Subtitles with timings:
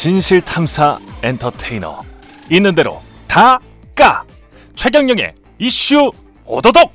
[0.00, 2.02] 진실 탐사 엔터테이너
[2.50, 3.60] 있는 대로 다
[3.94, 4.24] 까
[4.76, 6.10] 최경영의 이슈
[6.46, 6.90] 오도독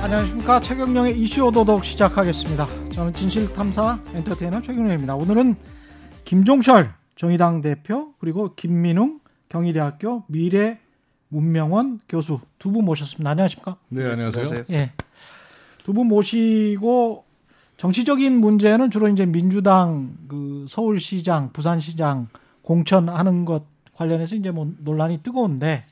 [0.00, 2.66] 안녕하십니까 최경영의 이슈 오도독 시작하겠습니다.
[2.92, 5.14] 저는 진실 탐사 엔터테이너 최경영입니다.
[5.14, 5.56] 오늘은
[6.24, 9.20] 김종철 정의당 대표 그리고 김민웅
[9.50, 10.78] 경희대학교 미래
[11.28, 13.28] 문명원 교수 두 분 모셨습니다.
[13.28, 13.76] 안녕하십니까?
[13.90, 14.64] 네, 안녕하세요.
[14.70, 14.92] 예.
[15.84, 17.24] 두분 모시고
[17.82, 22.28] 정치적인 문제는 주로 이제 민주당 그 서울시장, 부산시장
[22.62, 23.64] 공천하는 것
[23.96, 25.84] 관련해서 이제 뭐 논란이 뜨거운데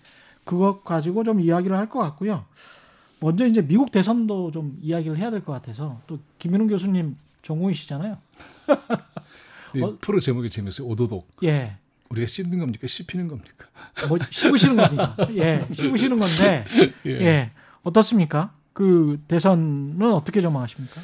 [0.45, 2.45] 그것 가지고 좀 이야기를 할 것 같고요.
[3.19, 8.19] 먼저 이제 미국 대선도 좀 이야기를 해야 될 것 같아서 또 김민웅 교수님 전공이시잖아요.
[9.75, 9.97] 네, 어?
[10.01, 10.87] 프로 제목이 재밌어요.
[10.87, 11.27] 오도독.
[11.43, 11.73] 예.
[12.11, 12.87] 우리가 씹는 겁니까?
[12.87, 13.67] 씹히는 겁니까?
[14.09, 15.17] 뭐 씹으시는 겁니다.
[15.35, 15.67] 예.
[15.75, 16.65] 씹으시는 건데
[17.07, 17.51] 예.
[17.83, 18.53] 어떻습니까?
[18.73, 21.01] 그 대선은 어떻게 전망하십니까?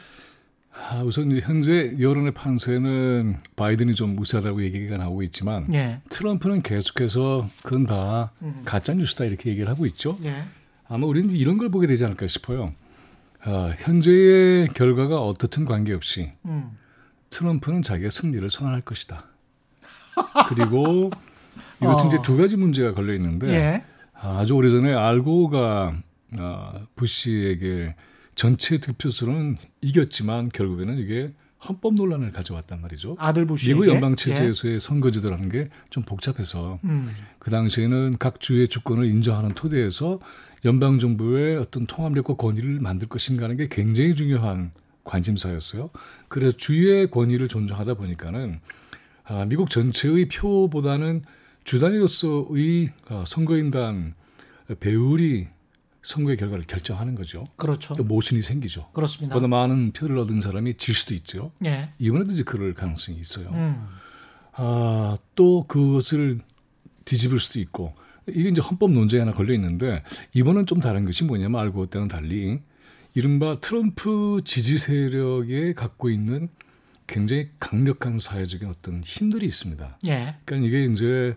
[0.78, 6.00] 아, 우선 현재 여론의 판세는 바이든이 좀 우세하다고 얘기가 나오고 있지만 예.
[6.10, 8.62] 트럼프는 계속해서 그건 다 음.
[8.64, 10.18] 가짜 뉴스다 이렇게 얘기를 하고 있죠.
[10.24, 10.44] 예.
[10.88, 12.72] 아마 우리는 이런 걸 보게 되지 않을까 싶어요.
[13.42, 16.70] 아, 현재의 결과가 어떻든 관계없이 음.
[17.30, 19.24] 트럼프는 자기가 승리를 선언할 것이다.
[20.48, 21.10] 그리고
[21.82, 22.12] 이것 중 어.
[22.12, 23.84] 이제 두 가지 문제가 걸려 있는데 예.
[24.14, 25.96] 아주 오래전에 알고가
[26.38, 27.94] 아, 부시에게
[28.36, 31.32] 전체 득표수는 이겼지만 결국에는 이게
[31.66, 33.16] 헌법 논란을 가져왔단 말이죠.
[33.18, 37.08] 아들 부시 미국 연방 체제에서의 선거제도라는 게 좀 복잡해서 음.
[37.38, 40.20] 그 당시에는 각 주의 주권을 인정하는 토대에서
[40.66, 44.70] 연방 정부의 어떤 통합력과 권위를 만들 것인가 하는 게 굉장히 중요한
[45.04, 45.90] 관심사였어요.
[46.28, 48.60] 그래서 주의 권위를 존중하다 보니까는
[49.24, 51.22] 아, 미국 전체의 표보다는
[51.64, 54.14] 주단위로서의 어, 선거인단
[54.80, 55.48] 배율이
[56.06, 57.42] 선거의 결과를 결정하는 거죠.
[57.56, 57.94] 그렇죠.
[57.94, 58.88] 또 모순이 생기죠.
[58.92, 59.34] 그렇습니다.
[59.34, 61.50] 보다 많은 표를 얻은 사람이 질 수도 있죠.
[61.64, 61.90] 예.
[61.98, 63.48] 이번에도 이제 그럴 가능성이 있어요.
[63.50, 63.88] 음.
[64.52, 66.38] 아, 또 그것을
[67.04, 67.94] 뒤집을 수도 있고
[68.28, 72.60] 이게 이제 헌법 논쟁에 하나 걸려 있는데 이번은 좀 다른 것이 뭐냐면 알고 때는 달리
[73.14, 76.48] 이른바 트럼프 지지 세력에 갖고 있는
[77.08, 79.98] 굉장히 강력한 사회적인 어떤 힘들이 있습니다.
[80.06, 80.36] 예.
[80.44, 81.36] 그러니까 이게 이제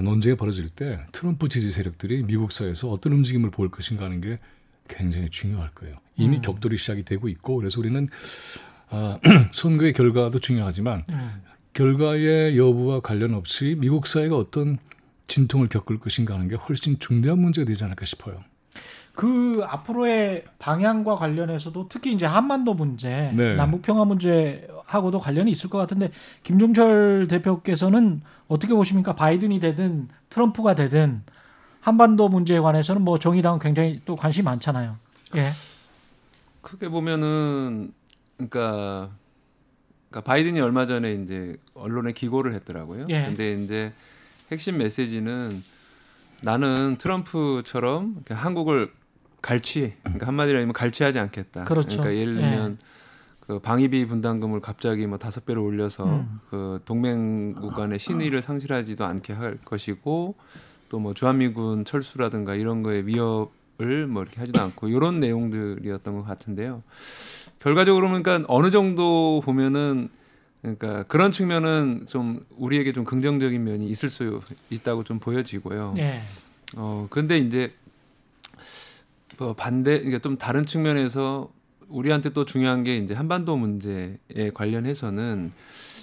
[0.00, 4.38] 논쟁이 벌어질 때 트럼프 지지 세력들이 미국 사회에서 어떤 움직임을 보일 것인가 하는 게
[4.88, 5.96] 굉장히 중요할 거예요.
[6.16, 6.42] 이미 음.
[6.42, 8.08] 격돌이 시작이 되고 있고 그래서 우리는
[8.90, 9.18] 아,
[9.52, 11.42] 선거의 결과도 중요하지만 음.
[11.72, 14.78] 결과의 여부와 관련 없이 미국 사회가 어떤
[15.26, 18.44] 진통을 겪을 것인가 하는 게 훨씬 중대한 문제가 되지 않을까 싶어요.
[19.14, 23.54] 그 앞으로의 방향과 관련해서도 특히 이제 한반도 문제, 네.
[23.54, 26.10] 남북 평화 문제 하고도 관련이 있을 것 같은데
[26.42, 29.14] 김종철 대표께서는 어떻게 보십니까?
[29.14, 31.22] 바이든이 되든 트럼프가 되든
[31.80, 34.96] 한반도 문제에 관해서는 뭐 정의당은 굉장히 또 관심이 많잖아요.
[35.36, 35.50] 예.
[36.62, 37.92] 크게 보면은
[38.36, 39.10] 그러니까,
[40.10, 43.06] 그러니까 바이든이 얼마 전에 이제 언론에 기고를 했더라고요.
[43.10, 43.26] 예.
[43.26, 43.92] 근데 이제
[44.50, 45.62] 핵심 메시지는
[46.42, 48.92] 나는 트럼프처럼 한국을
[49.42, 51.64] 갈취, 그러니까 한마디로 하면 갈취하지 않겠다.
[51.64, 52.00] 그렇죠.
[52.00, 52.40] 그러니까 예를 예.
[52.40, 52.78] 들면
[53.46, 56.40] 그 방위비 분담금을 갑자기 뭐 다섯 배로 올려서 음.
[56.50, 60.34] 그 동맹국 간의 신의를 상실하지도 않게 할 것이고
[60.88, 66.82] 또 뭐 주한미군 철수라든가 이런 거에 위협을 뭐 이렇게 하지도 않고 이런 내용들이었던 것 같은데요.
[67.58, 70.08] 결과적으로 그러니까 어느 정도 보면은
[70.62, 74.40] 그러니까 그런 측면은 좀 우리에게 좀 긍정적인 면이 있을 수
[74.70, 75.94] 있다고 좀 보여지고요.
[75.98, 76.20] 예.
[76.76, 77.74] 어 근데 이제
[79.38, 81.50] 뭐 반대 이게 좀 다른 측면에서
[81.88, 85.52] 우리한테 또 중요한 게 이제 한반도 문제에 관련해서는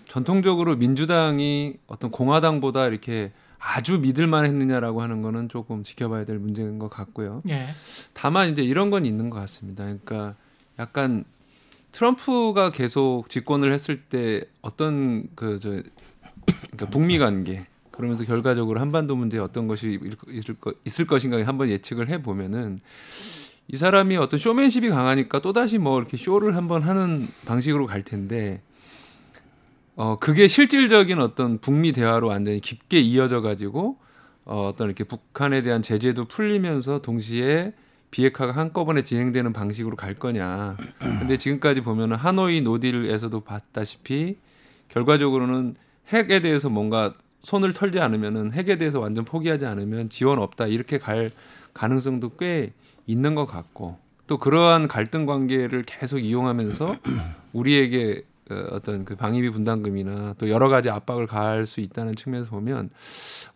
[0.07, 6.89] 전통적으로 민주당이 어떤 공화당보다 이렇게 아주 믿을만 했느냐라고 하는 거는 조금 지켜봐야 될 문제인 것
[6.89, 7.43] 같고요.
[7.49, 7.67] 예.
[8.13, 9.83] 다만 이제 이런 건 있는 것 같습니다.
[9.83, 10.35] 그러니까
[10.79, 11.23] 약간
[11.91, 15.81] 트럼프가 계속 집권을 했을 때 어떤 그 저
[16.45, 19.99] 그러니까 북미 관계 그러면서 결과적으로 한반도 문제에 어떤 것이
[20.29, 22.79] 있을, 것, 있을 것인가 한번 예측을 해 보면은
[23.67, 28.61] 이 사람이 어떤 쇼맨십이 강하니까 또 다시 뭐 이렇게 쇼를 한번 하는 방식으로 갈 텐데
[29.95, 33.97] 어 그게 실질적인 어떤 북미 대화로 완전히 깊게 이어져 가지고
[34.45, 37.73] 어 어떤 이렇게 북한에 대한 제재도 풀리면서 동시에
[38.11, 40.75] 비핵화가 한꺼번에 진행되는 방식으로 갈 거냐.
[40.99, 44.37] 근데 지금까지 보면은 하노이 노딜에서도 봤다시피
[44.89, 45.75] 결과적으로는
[46.09, 47.13] 핵에 대해서 뭔가
[47.43, 51.31] 손을 털지 않으면은 핵에 대해서 완전 포기하지 않으면 지원 없다 이렇게 갈
[51.73, 52.73] 가능성도 꽤
[53.11, 53.97] 있는 것 같고
[54.27, 56.95] 또 그러한 갈등 관계를 계속 이용하면서
[57.53, 62.89] 우리에게 어, 어떤 그 방위비 분담금이나 또 여러 가지 압박을 가할 수 있다는 측면에서 보면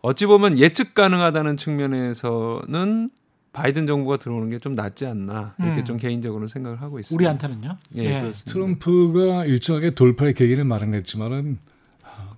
[0.02, 3.10] 어찌 보면 예측 가능하다는 측면에서는
[3.52, 5.84] 바이든 정부가 들어오는 게 좀 낫지 않나 이렇게 음.
[5.84, 7.16] 좀 개인적으로 생각을 하고 있습니다.
[7.16, 7.76] 우리한테는요.
[7.96, 8.52] 예, 그렇습니다.
[8.52, 11.58] 트럼프가 일정하게 돌파의 계기를 마련했지만은
[12.02, 12.34] 아,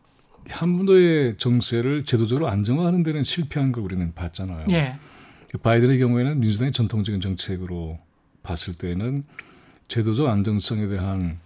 [0.49, 4.67] 한반도의 정세를 제도적으로 안정화하는 데는 실패한 걸 우리는 봤잖아요.
[4.71, 4.97] 예.
[5.57, 7.99] 바이든의 경우에는 민주당의 전통적인 정책으로
[8.43, 9.25] 봤을 때는
[9.89, 11.39] 제도적 안정성에 대한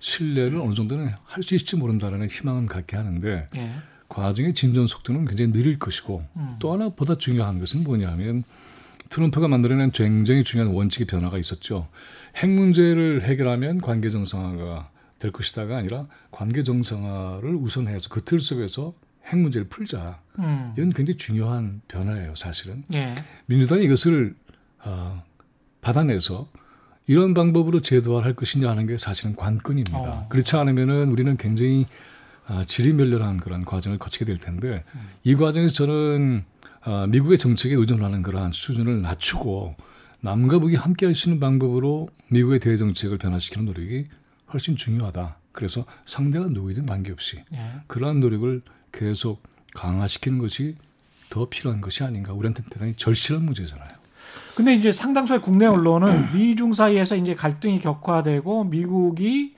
[0.00, 3.70] 신뢰를 어느 정도는 할 수 있을지 모른다라는 희망은 갖게 하는데 예.
[4.08, 6.56] 과정의 진전 속도는 굉장히 느릴 것이고 음.
[6.58, 8.44] 또 하나 보다 중요한 것은 뭐냐면
[9.10, 11.88] 트럼프가 만들어낸 굉장히 중요한 원칙의 변화가 있었죠.
[12.36, 18.94] 핵 문제를 해결하면 관계 정상화가 될 것이다가 아니라 관계 정상화를 우선해서 그 틀 속에서
[19.26, 20.20] 핵 문제를 풀자.
[20.38, 20.72] 음.
[20.76, 22.84] 이건 굉장히 중요한 변화예요, 사실은.
[22.94, 23.14] 예.
[23.46, 24.34] 민주당이 이것을
[24.82, 25.22] 아,
[25.80, 26.48] 받아내서
[27.06, 29.98] 이런 방법으로 제도화할 것이냐 하는 게 사실은 관건입니다.
[29.98, 30.26] 어.
[30.28, 31.86] 그렇지 않으면은 우리는 굉장히
[32.46, 34.84] 아, 질의멸렬한 그런 과정을 거치게 될 텐데
[35.24, 36.44] 이 과정에서 저는
[36.82, 39.74] 아, 미국의 정책에 의존하는 그러한 수준을 낮추고
[40.20, 44.06] 남과 북이 함께 할 수 있는 방법으로 미국의 대외 정책을 변화시키는 노력이
[44.52, 45.36] 훨씬 중요하다.
[45.52, 47.72] 그래서 상대가 누구이든 관계없이 예.
[47.86, 48.62] 그러한 노력을
[48.92, 49.42] 계속
[49.78, 50.74] 강화시키는 것이
[51.30, 52.32] 더 필요한 것이 아닌가.
[52.32, 53.88] 우리한테 대단히 절실한 문제잖아요.
[54.56, 59.54] 근데 이제 상당수의 국내 언론은 미중 사이에서 이제 갈등이 격화되고 미국이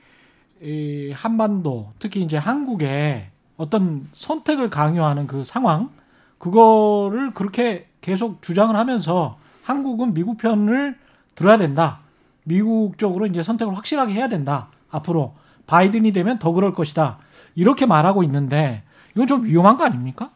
[0.63, 5.91] 이 한반도 특히 이제 한국에 어떤 선택을 강요하는 그 상황
[6.39, 10.99] 그거를 그렇게 계속 주장을 하면서 한국은 미국 편을
[11.35, 12.01] 들어야 된다.
[12.45, 14.69] 미국 쪽으로 이제 선택을 확실하게 해야 된다.
[14.91, 15.35] 앞으로
[15.67, 17.19] 바이든이 되면 더 그럴 것이다.
[17.55, 18.83] 이렇게 말하고 있는데
[19.15, 20.31] 이건 좀 위험한 거 아닙니까?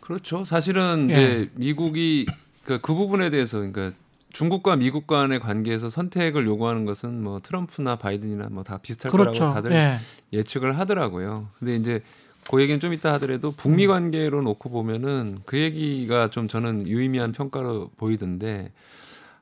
[0.00, 0.44] 그렇죠.
[0.44, 1.14] 사실은 예.
[1.14, 2.26] 이제 미국이
[2.64, 3.92] 그, 그 부분에 대해서 그러니까
[4.32, 9.32] 중국과 미국 간의 관계에서 선택을 요구하는 것은 뭐 트럼프나 바이든이나 뭐 다 비슷할 그렇죠.
[9.40, 9.98] 거라고 다들 예.
[10.32, 11.48] 예측을 하더라고요.
[11.58, 12.02] 근데 이제
[12.48, 17.90] 그 얘기는 좀 이따 하더라도 북미 관계로 놓고 보면은 그 얘기가 좀 저는 유의미한 평가로
[17.96, 18.70] 보이던데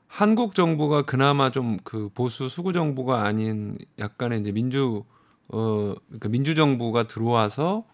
[0.06, 5.02] 한국 정부가 그나마 좀 그 보수 수구 정부가 아닌 약간의 이제 민주
[5.48, 7.84] 어 그러니까 민주 정부가 들어와서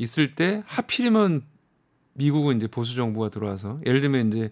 [0.00, 1.42] 있을 때 하필이면
[2.14, 4.50] 미국은 이제 보수 정부가 들어와서 예를 들면 이제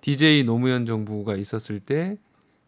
[0.00, 2.16] DJ 노무현 정부가 있었을 때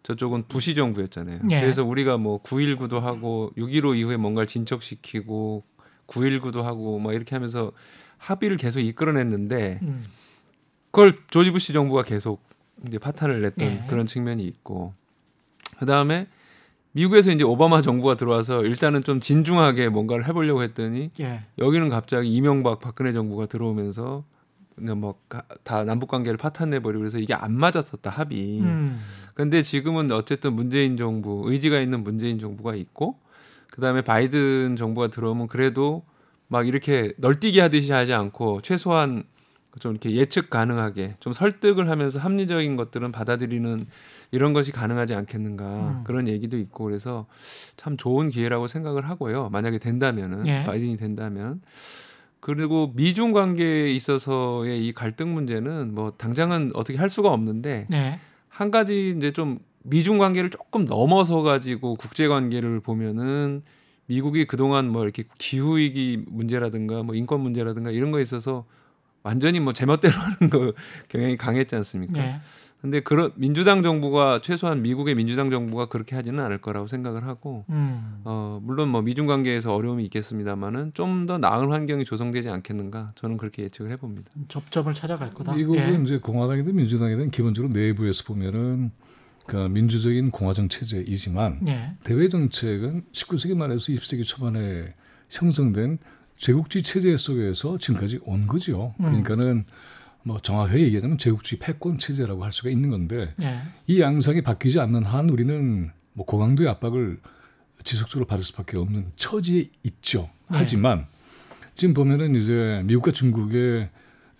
[0.02, 1.40] 저쪽은 부시 정부였잖아요.
[1.50, 1.60] 예.
[1.60, 5.64] 그래서 우리가 뭐 9.19도 하고 6.15 이후에 뭔가를 진척시키고
[6.06, 7.72] 9.19도 하고 막 이렇게 하면서
[8.19, 10.04] 합의를 계속 이끌어냈는데 음.
[10.90, 12.42] 그걸 조지 부시 정부가 계속
[12.86, 13.84] 이제 파탄을 냈던 예.
[13.88, 14.92] 그런 측면이 있고
[15.78, 16.26] 그 다음에
[16.93, 21.43] 미국에서 이제 오바마 정부가 들어와서 일단은 좀 진중하게 뭔가를 해보려고 했더니 예.
[21.58, 24.25] 여기는 갑자기 이명박 박근혜 정부가 들어오면서
[24.75, 28.61] 그냥 뭐다 남북 관계를 파탄내 버리고 그래서 이게 안 맞았었다 합의.
[28.61, 29.00] 음.
[29.35, 33.19] 근데 지금은 어쨌든 문재인 정부 의지가 있는 문재인 정부가 있고
[33.70, 36.05] 그다음에 바이든 정부가 들어오면 그래도
[36.49, 39.25] 막 이렇게 널뛰기 하듯이 하지 않고 최소한
[39.79, 43.87] 좀 이렇게 예측 가능하게 좀 설득을 하면서 합리적인 것들은 받아들이는
[44.30, 46.04] 이런 것이 가능하지 않겠는가 음.
[46.04, 47.26] 그런 얘기도 있고 그래서
[47.76, 49.48] 참 좋은 기회라고 생각을 하고요.
[49.50, 50.64] 만약에 된다면은 예.
[50.64, 51.62] 바이든이 된다면
[52.40, 58.20] 그리고 미중 관계에 있어서의 이 갈등 문제는 뭐 당장은 어떻게 할 수가 없는데 네.
[58.48, 63.62] 한 가지 이제 좀 미중 관계를 조금 넘어서 가지고 국제 관계를 보면은
[64.06, 68.64] 미국이 그동안 뭐 이렇게 기후 위기 문제라든가 뭐 인권 문제라든가 이런 거에 있어서
[69.22, 70.72] 완전히 뭐 제멋대로 하는 거
[71.08, 72.20] 경향이 강했지 않습니까?
[72.20, 72.40] 네.
[72.80, 78.20] 근데 그런 민주당 정부가 최소한 미국의 민주당 정부가 그렇게 하지는 않을 거라고 생각을 하고 음.
[78.25, 83.64] 어 물론 뭐 미중 관계에서 어려움이 있겠습니다만은 좀 더 나은 환경이 조성되지 않겠는가 저는 그렇게
[83.64, 84.30] 예측을 해봅니다.
[84.49, 85.52] 접점을 찾아갈 거다.
[85.54, 86.02] 미국은 예.
[86.02, 88.90] 이제 공화당이든 민주당이든 기본적으로 내부에서 보면은
[89.47, 91.92] 그 민주적인 공화정 체제이지만 예.
[92.04, 94.94] 대외 정책은 19세기 말에서 20세기 초반에
[95.30, 95.99] 형성된
[96.38, 98.94] 제국주의 체제 속에서 지금까지 온 거죠.
[99.00, 99.04] 음.
[99.04, 99.64] 그러니까는
[100.22, 103.60] 뭐 정확하게 얘기하자면 제국주의 패권 체제라고 할 수가 있는 건데 예.
[103.87, 107.18] 이 양상이 바뀌지 않는 한 우리는 뭐 고강도의 압박을
[107.84, 110.28] 지속적으로 받을 수밖에 없는 처지에 있죠.
[110.50, 110.58] 네.
[110.58, 111.06] 하지만
[111.75, 113.88] 지금 보면은 이제 미국과 중국의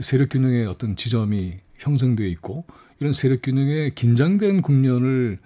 [0.01, 2.65] 세력 균형의 어떤 지점이 형성되어 있고
[3.01, 5.39] 이런 세력 균형의 긴장된 국면을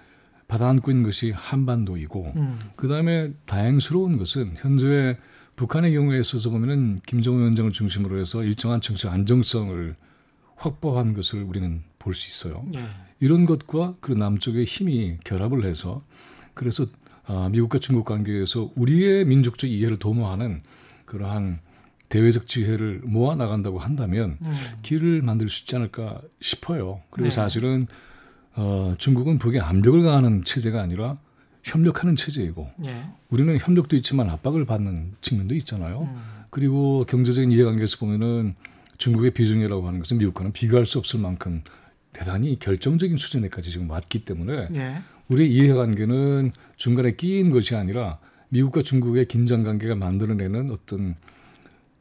[0.47, 2.59] 받아안고 있는 것이 한반도이고 음.
[2.75, 5.17] 그 다음에 다행스러운 것은 현재
[5.55, 9.95] 북한의 경우에 있어서 보면은 김정은 위원장을 중심으로 해서 일정한 정치 안정성을
[10.55, 12.65] 확보한 것을 우리는 볼 수 있어요.
[12.75, 12.85] 예.
[13.19, 16.03] 이런 것과 그 남쪽의 힘이 결합을 해서
[16.53, 16.85] 그래서
[17.25, 20.61] 아, 미국과 중국 관계에서 우리의 민족적 이해를 도모하는
[21.05, 21.59] 그러한
[22.09, 24.53] 대외적 지혜를 모아 나간다고 한다면 음.
[24.83, 27.01] 길을 만들 수 있지 않을까 싶어요.
[27.09, 27.31] 그리고 네.
[27.31, 27.87] 사실은
[28.55, 31.17] 어, 중국은 북에 압력을 가하는 체제가 아니라
[31.63, 33.05] 협력하는 체제이고 예.
[33.29, 36.01] 우리는 협력도 있지만 압박을 받는 측면도 있잖아요.
[36.01, 36.21] 음.
[36.49, 38.55] 그리고 경제적인 이해관계에서 보면은
[39.03, 41.61] 중국의 비중이라고 하는 것은 미국과는 비교할 수 없을 만큼
[42.13, 45.01] 대단히 결정적인 수준에까지 지금 왔기 때문에 예.
[45.27, 51.15] 우리의 이해관계는 중간에 끼인 것이 아니라 미국과 중국의 긴장 관계가 만들어내는 어떤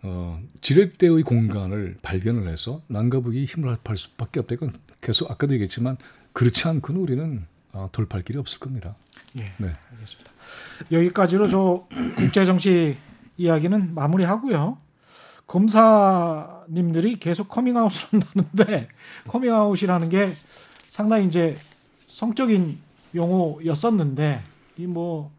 [0.02, 4.54] 어, 지렛대의 공간을 발견을 해서 남과 북이 힘을 합할 수밖에 없다.
[4.54, 5.96] 이건 계속 아까도 얘기했지만
[6.32, 8.94] 그렇지 않고는 우리는 어, 돌파할 길이 없을 겁니다.
[9.38, 9.50] 예.
[9.58, 9.72] 네.
[9.92, 10.30] 알겠습니다.
[10.92, 12.96] 여기까지로 저 국제 정치
[13.38, 14.78] 이야기는 마무리하고요.
[15.46, 18.88] 검사님들이 계속 커밍아웃을 한다는데
[19.28, 20.28] 커밍아웃이라는 게
[20.88, 21.56] 상당히 이제
[22.08, 22.78] 성적인
[23.14, 24.42] 용어였었는데
[24.78, 25.30] 이 뭐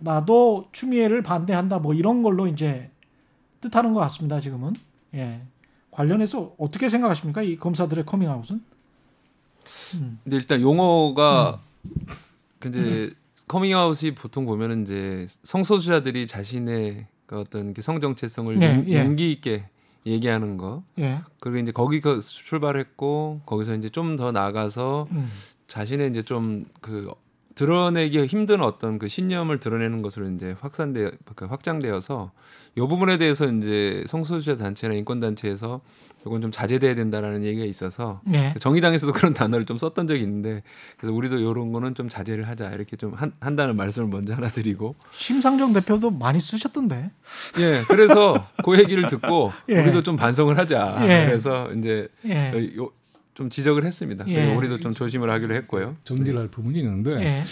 [0.00, 2.90] 나도 추미애를 반대한다 뭐 이런 걸로 이제
[3.60, 4.40] 뜻하는 것 같습니다.
[4.40, 4.74] 지금은
[5.14, 5.42] 예
[5.90, 8.62] 관련해서 어떻게 생각하십니까 이 검사들의 커밍아웃은?
[9.96, 10.18] 음.
[10.22, 11.60] 근데 일단 용어가
[12.64, 13.12] 이제
[13.48, 19.04] 커밍아웃이 보통 보면은 이제 성소수자들이 자신의 그 어떤 그성 정체성을 네, 용- 예.
[19.04, 19.66] 용기 있게
[20.06, 20.82] 얘기하는 거.
[20.98, 21.20] 예.
[21.40, 25.30] 그리고 이제 거기서 출발했고 거기서 이제 좀 더 나가서 음.
[25.68, 27.12] 자신의 이제 좀 그
[27.58, 32.30] 드러내기 힘든 어떤 그 신념을 드러내는 것으로 이제 확산돼 그 확장되어서
[32.76, 35.80] 이 부분에 대해서 이제 성소수자 단체나 인권 단체에서
[36.24, 38.54] 이건 좀 자제돼야 된다라는 얘기가 있어서 예.
[38.60, 40.62] 정의당에서도 그런 단어를 좀 썼던 적이 있는데
[40.98, 44.94] 그래서 우리도 이런 거는 좀 자제를 하자 이렇게 좀 한, 한다는 말씀을 먼저 하나 드리고
[45.10, 47.10] 심상정 대표도 많이 쓰셨던데.
[47.58, 49.82] 예 그래서 그 얘기를 듣고 예.
[49.82, 51.26] 우리도 좀 반성을 하자 예.
[51.26, 52.52] 그래서 이제 예.
[52.76, 52.92] 요-
[53.38, 54.26] 좀 지적을 했습니다.
[54.26, 54.34] 예.
[54.34, 55.96] 그리고 우리도 좀 조심을 하기로 했고요.
[56.02, 57.42] 정리를 할 부분이 있는데 예.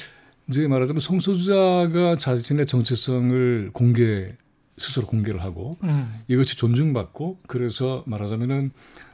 [0.49, 4.35] 이제 말하자면 성소수자가 자신의 정체성을 공개
[4.77, 6.23] 스스로 공개를 하고 음.
[6.27, 8.73] 이것이 존중받고 그래서 말하자면은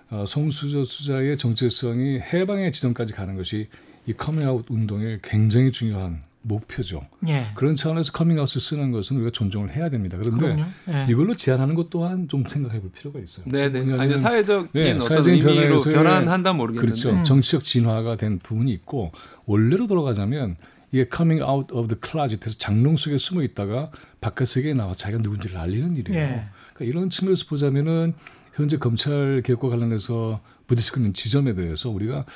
[0.08, 3.68] 어, 성소수자의 정체성이 해방의 지점까지 가는 것이
[4.06, 7.06] 이 커밍아웃 운동의 굉장히 중요한 목표죠.
[7.28, 7.46] 예.
[7.54, 10.18] 그런 차원에서 커밍아웃을 쓰는 것은 우리가 존중을 해야 됩니다.
[10.20, 10.64] 그런데.
[10.88, 11.06] 예.
[11.08, 13.46] 이걸로 제한하는 것 또한 좀 생각해 볼 필요가 있어요.
[13.48, 13.80] 네네.
[13.80, 16.86] 뭐냐면 아니 사회적인 네, 어떤 사회적인 의미로 변환한다 모르겠는데.
[16.86, 17.10] 그렇죠.
[17.10, 17.24] 음.
[17.24, 19.12] 정치적 진화가 된 부분이 있고
[19.46, 20.56] 원래로 돌아가자면
[20.90, 25.56] 이게 coming out of the closet에서 장롱 속에 숨어 있다가 바깥 세계에 나와 자기가 누군지를
[25.56, 26.18] 알리는 일이에요.
[26.18, 26.42] 예.
[26.74, 28.14] 그러니까 이런 측면에서 보자면은
[28.54, 32.26] 현재 검찰 개혁과 관련해서 부딪히고 있는 지점에 대해서 우리가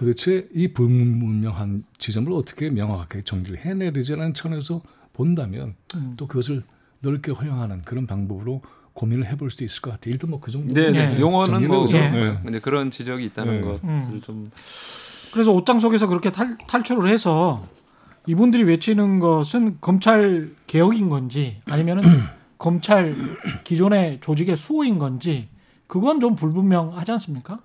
[0.00, 4.80] 도대체 이 불분명한 지점을 어떻게 명확하게 정리를 해내야 되지라는 차원에서
[5.12, 6.14] 본다면 음.
[6.16, 6.64] 또 그것을
[7.00, 8.62] 넓게 허용하는 그런 방법으로
[8.94, 10.12] 고민을 해볼 수도 있을 것 같아요.
[10.12, 10.72] 일단 뭐 그 정도.
[10.72, 11.16] 네네.
[11.16, 11.20] 예.
[11.20, 12.18] 용어는 뭐 정리를 해보죠.
[12.18, 12.38] 네.
[12.42, 13.66] 근데 그런 지적이 있다는 네.
[13.66, 14.20] 것을 음.
[14.24, 14.50] 좀
[15.34, 17.62] 그래서 옷장 속에서 그렇게 탈, 탈출을 해서
[18.26, 22.04] 이분들이 외치는 것은 검찰 개혁인 건지 아니면은
[22.56, 23.14] 검찰
[23.64, 25.50] 기존의 조직의 수호인 건지
[25.86, 27.60] 그건 좀 불분명하지 않습니까?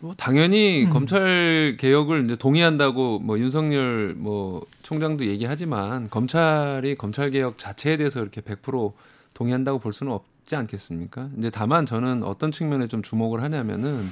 [0.00, 0.90] 뭐 당연히 음.
[0.90, 8.40] 검찰 개혁을 이제 동의한다고 뭐 윤석열 뭐 총장도 얘기하지만 검찰이 검찰 개혁 자체에 대해서 이렇게
[8.40, 8.92] 100%
[9.34, 11.28] 동의한다고 볼 수는 없지 않겠습니까?
[11.38, 14.06] 이제 다만 저는 어떤 측면에 좀 주목을 하냐면은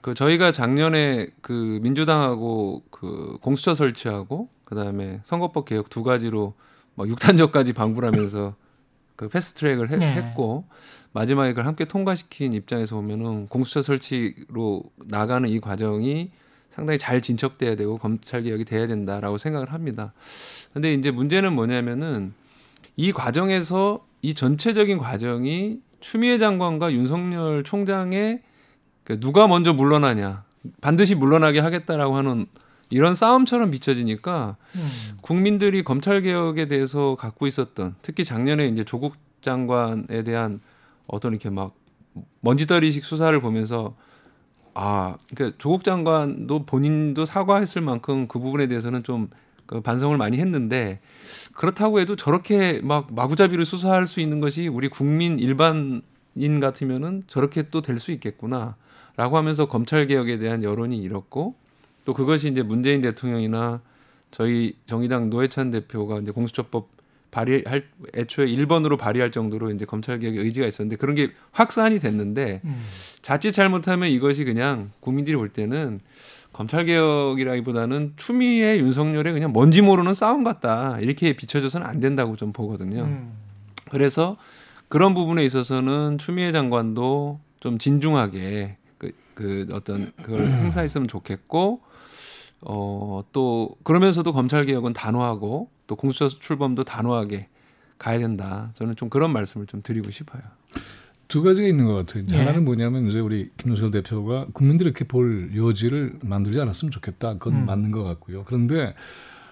[0.00, 6.54] 그 저희가 작년에 그 민주당하고 그 공수처 설치하고 그다음에 선거법 개혁 두 가지로
[6.94, 8.54] 뭐 6단적까지 방불하면서
[9.16, 10.12] 그 패스트트랙을 해- 네.
[10.14, 10.64] 했고
[11.12, 16.30] 마지막에 그걸 함께 통과시킨 입장에서 보면은 공수처 설치로 나가는 이 과정이
[16.70, 20.12] 상당히 잘 진척돼야 되고 검찰 개혁이 돼야 된다라고 생각을 합니다.
[20.72, 22.34] 근데 이제 문제는 뭐냐면은
[22.96, 28.42] 이 과정에서 이 전체적인 과정이 추미애 장관과 윤석열 총장의
[29.04, 30.44] 그 누가 먼저 물러나냐
[30.80, 32.46] 반드시 물러나게 하겠다라고 하는
[32.94, 35.18] 이런 싸움처럼 비춰지니까 음.
[35.20, 40.60] 국민들이 검찰 개혁에 대해서 갖고 있었던 특히 작년에 이제 조국 장관에 대한
[41.08, 41.74] 어떤 이렇게 막
[42.42, 43.96] 먼지떨이식 수사를 보면서
[44.74, 51.00] 아 그러니까 조국 장관도 본인도 사과했을 만큼 그 부분에 대해서는 좀그 반성을 많이 했는데
[51.52, 57.80] 그렇다고 해도 저렇게 막 마구잡이로 수사할 수 있는 것이 우리 국민 일반인 같으면은 저렇게 또
[57.80, 61.56] 될 수 있겠구나라고 하면서 검찰 개혁에 대한 여론이 일었고
[62.04, 63.80] 또 그것이 이제 문재인 대통령이나
[64.30, 66.88] 저희 정의당 노회찬 대표가 이제 공수처법
[67.30, 67.84] 발의할
[68.14, 72.84] 애초에 1번으로 발의할 정도로 이제 검찰 개혁의 의지가 있었는데 그런 게 확산이 됐는데 음.
[73.22, 75.98] 자칫 잘못하면 이것이 그냥 국민들이 볼 때는
[76.52, 83.02] 검찰 개혁이라기보다는 추미애 윤석열의 그냥 뭔지 모르는 싸움 같다 이렇게 비춰져서는 안 된다고 좀 보거든요.
[83.02, 83.32] 음.
[83.90, 84.36] 그래서
[84.88, 91.80] 그런 부분에 있어서는 추미애 장관도 좀 진중하게 그, 그 어떤 그걸 행사했으면 좋겠고
[92.64, 97.48] 어 또 그러면서도 검찰 개혁은 단호하고 또 공수처 출범도 단호하게
[97.98, 98.70] 가야 된다.
[98.74, 100.42] 저는 좀 그런 말씀을 좀 드리고 싶어요.
[101.26, 102.24] 두 가지가 있는 것 같아요.
[102.30, 102.36] 예.
[102.36, 107.34] 하나는 뭐냐면 이제 우리 김용철 대표가 국민들이 이렇게 볼 여지를 만들지 않았으면 좋겠다.
[107.38, 107.66] 그건 음.
[107.66, 108.44] 맞는 것 같고요.
[108.44, 108.94] 그런데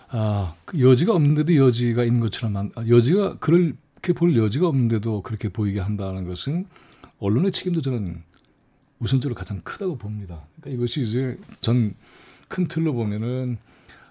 [0.08, 5.48] 아, 그 여지가 없는데도 여지가 있는 것처럼 만, 아, 여지가 그렇게 볼 여지가 없는데도 그렇게
[5.48, 6.66] 보이게 한다는 것은
[7.18, 8.22] 언론의 책임도 저는
[8.98, 10.44] 우선적으로 가장 크다고 봅니다.
[10.60, 11.94] 그러니까 이것이 이제 전
[12.52, 13.56] 큰 틀로 보면은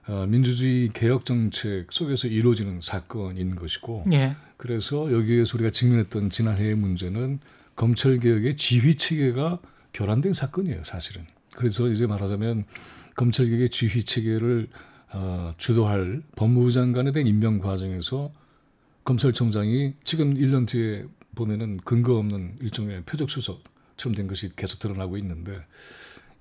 [0.08, 4.36] 어, 민주주의 개혁 정책 속에서 이루어지는 사건인 것이고 예.
[4.58, 7.40] 그래서 여기에서 우리가 직면했던 지난해의 문제는
[7.76, 9.60] 검찰 개혁의 지휘 체계가
[9.94, 11.26] 교란된 사건이에요, 사실은.
[11.56, 12.66] 그래서 이제 말하자면
[13.16, 14.70] 검찰 개혁의 지휘 체계를
[15.14, 18.32] 어, 주도할 법무부 장관에 대한 임명 과정에서
[19.04, 21.06] 검찰총장이 지금 1년 뒤에
[21.36, 25.60] 보면은 근거 없는 일종의 표적 수석처럼 된 것이 계속 드러나고 있는데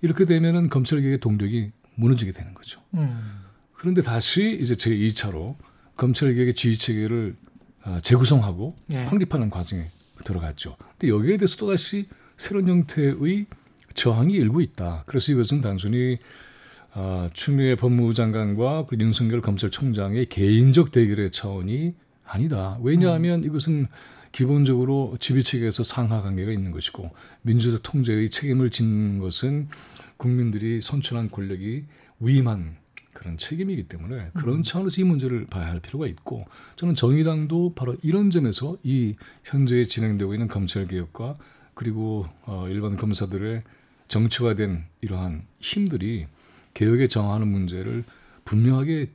[0.01, 2.81] 이렇게 되면은 검찰 개혁의 동력이 무너지게 되는 거죠.
[2.95, 3.45] 음.
[3.75, 5.57] 그런데 다시 이제 제 2차로
[5.97, 7.37] 검찰 개혁의 지휘 체계를
[7.83, 9.05] 아, 재구성하고 예.
[9.05, 9.85] 확립하는 과정에
[10.25, 10.77] 들어갔죠.
[10.99, 13.47] 근데 여기에 대해서 또 다시 새로운 형태의
[13.95, 15.05] 저항이 일고 있다.
[15.07, 16.19] 그래서 이것은 단순히
[16.93, 22.79] 아, 추미애 법무부 장관과 그 윤석열 검찰총장의 개인적 대결의 차원이 아니다.
[22.83, 23.87] 왜냐하면 이것은
[24.33, 27.11] 기본적으로 지휘 체계에서 상하 관계가 있는 것이고
[27.43, 29.69] 민주적 통제의 책임을 짓는 것은
[30.21, 31.87] 국민들이 선출한 권력이
[32.21, 32.77] 위임한
[33.15, 36.45] 그런 책임이기 때문에 그런 차원에서 이 문제를 봐야 할 필요가 있고
[36.77, 41.39] 저는 정의당도 바로 이런 점에서 이 현재 진행되고 있는 검찰 개혁과
[41.75, 43.63] 그리고 어, 일반 검사들의
[44.09, 46.27] 정치화된 이러한 힘들이
[46.75, 48.05] 개혁에 정하는 문제를
[48.45, 49.11] 분명하게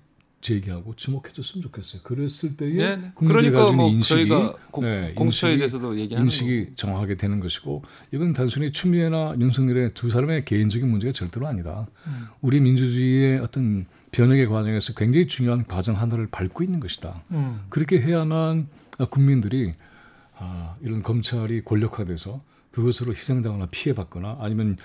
[0.49, 2.01] 제기하고 주목해줬으면 좋겠어요.
[2.03, 3.11] 그랬을 때에 네, 네.
[3.15, 4.29] 국민들이 그러니까 뭐 인식이
[4.69, 10.09] 공, 네, 공수처에 인식이- 대해서도 얘기하는 인식이 정확하게 되는 것이고 이건 단순히 추미애나 윤석열의 두
[10.11, 11.87] 사람의 개인적인 문제가 절대로 아니다.
[12.05, 12.27] 음.
[12.41, 17.23] 우리 민주주의의 어떤 변혁의 과정에서 굉장히 중요한 과정 하나를 밟고 있는 것이다.
[17.31, 17.61] 음.
[17.69, 18.67] 그렇게 해야만
[19.09, 19.73] 국민들이
[20.37, 24.77] 아, 이런 검찰이 권력화돼서 그것으로 희생당하거나 피해받거나 아니면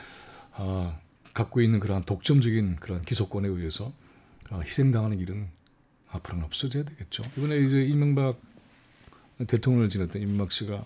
[0.52, 0.96] 아,
[1.34, 3.99] 갖고 있는 그러한 독점적인 그런 기소권에 의해서 아,
[4.52, 5.48] 희생당하는 일은
[6.10, 7.22] 앞으로는 없어져야 되겠죠.
[7.36, 8.40] 이번에 이제 이명박
[9.46, 10.84] 대통령을 지냈던 이명박 씨가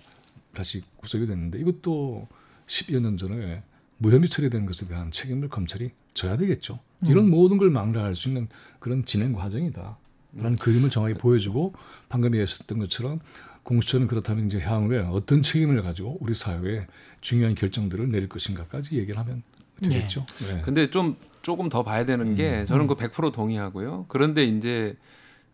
[0.52, 2.28] 다시 구속이 됐는데 이것도
[2.66, 3.62] 10여 년 전에
[3.98, 6.78] 무혐의 처리된 것에 대한 책임을 검찰이 져야 되겠죠.
[7.02, 8.48] 이런 모든 걸 망라할 수 있는
[8.78, 9.98] 그런 진행 과정이다.
[10.36, 11.74] 라는 그림을 정확히 보여주고
[12.08, 13.20] 방금 얘기했던 것처럼
[13.62, 16.86] 공수처는 그렇다면 이제 향후에 어떤 책임을 가지고 우리 사회에
[17.20, 19.42] 중요한 결정들을 내릴 것인가까지 얘기를 하면
[19.80, 20.26] 되겠죠.
[20.50, 20.62] 네.
[20.62, 24.06] 근데 좀 조금 더 봐야 되는 게 저는 그 100% 동의하고요.
[24.08, 24.96] 그런데 이제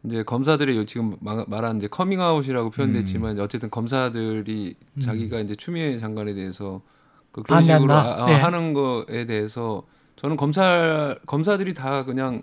[0.04, 6.32] 이제 검사들이 요 지금 마- 말한 이제 커밍아웃이라고 표현됐지만 어쨌든 검사들이 자기가 이제 추미애 장관에
[6.32, 6.80] 대해서
[7.32, 7.92] 그 그런 식으로?
[7.92, 8.34] 아- 아, 네.
[8.34, 9.82] 하는 거에 대해서
[10.16, 12.42] 저는 검찰 검사들이 다 그냥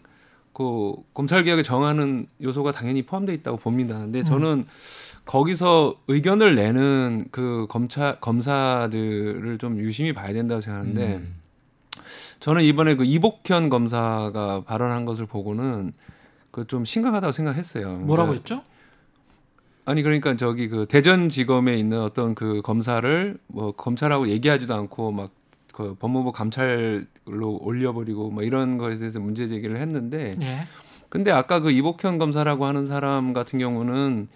[0.53, 3.97] 그 검찰 개혁에 저항하는 요소가 당연히 포함되어 있다고 봅니다.
[3.99, 4.65] 근데 저는
[5.25, 11.36] 거기서 의견을 내는 그 검찰 검사들을 좀 유심히 봐야 된다고 생각하는데 음.
[12.39, 15.93] 저는 이번에 그 이복현 검사가 발언한 것을 보고는
[16.52, 17.93] 그 좀 심각하다고 생각했어요.
[18.00, 18.63] 뭐라고 그러니까 했죠?
[19.86, 25.32] 아니 그러니까 저기 그 대전지검에 있는 어떤 그 검사를 뭐 검찰하고 얘기하지도 않고 막
[25.78, 30.65] 그 법무부 감찰로 올려버리고 뭐 이런 거에 대해서 문제 제기를 했는데 예.
[31.08, 34.28] 근데 아까 그 이복현 검사라고 하는 사람 같은 경우는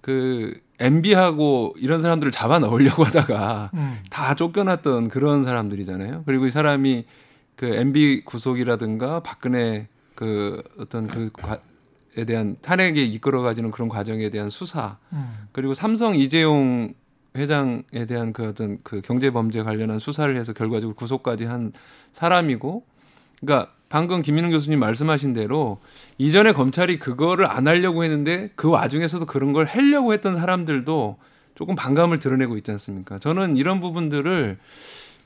[0.00, 3.98] 그 MB하고 이런 사람들을 잡아 넣으려고 하다가 음.
[4.10, 6.22] 다 쫓겨났던 그런 사람들이잖아요.
[6.24, 7.04] 그리고 이 사람이
[7.56, 15.48] 그 MB 구속이라든가 박근혜 그 어떤 그에 대한 탄핵에 이끌어가지는 그런 과정에 대한 수사 음.
[15.52, 16.94] 그리고 삼성 이재용
[17.36, 21.72] 회장에 대한 그 어떤 그 경제 범죄 관련한 수사를 해서 결과적으로 구속까지 한
[22.12, 22.84] 사람이고
[23.40, 25.78] 그러니까 방금 김민웅 교수님 말씀하신 대로
[26.18, 31.18] 이전에 검찰이 그거를 안 하려고 했는데 그 와중에서도 그런 걸 하려고 했던 사람들도
[31.54, 33.18] 조금 반감을 드러내고 있지 않습니까?
[33.18, 34.58] 저는 이런 부분들을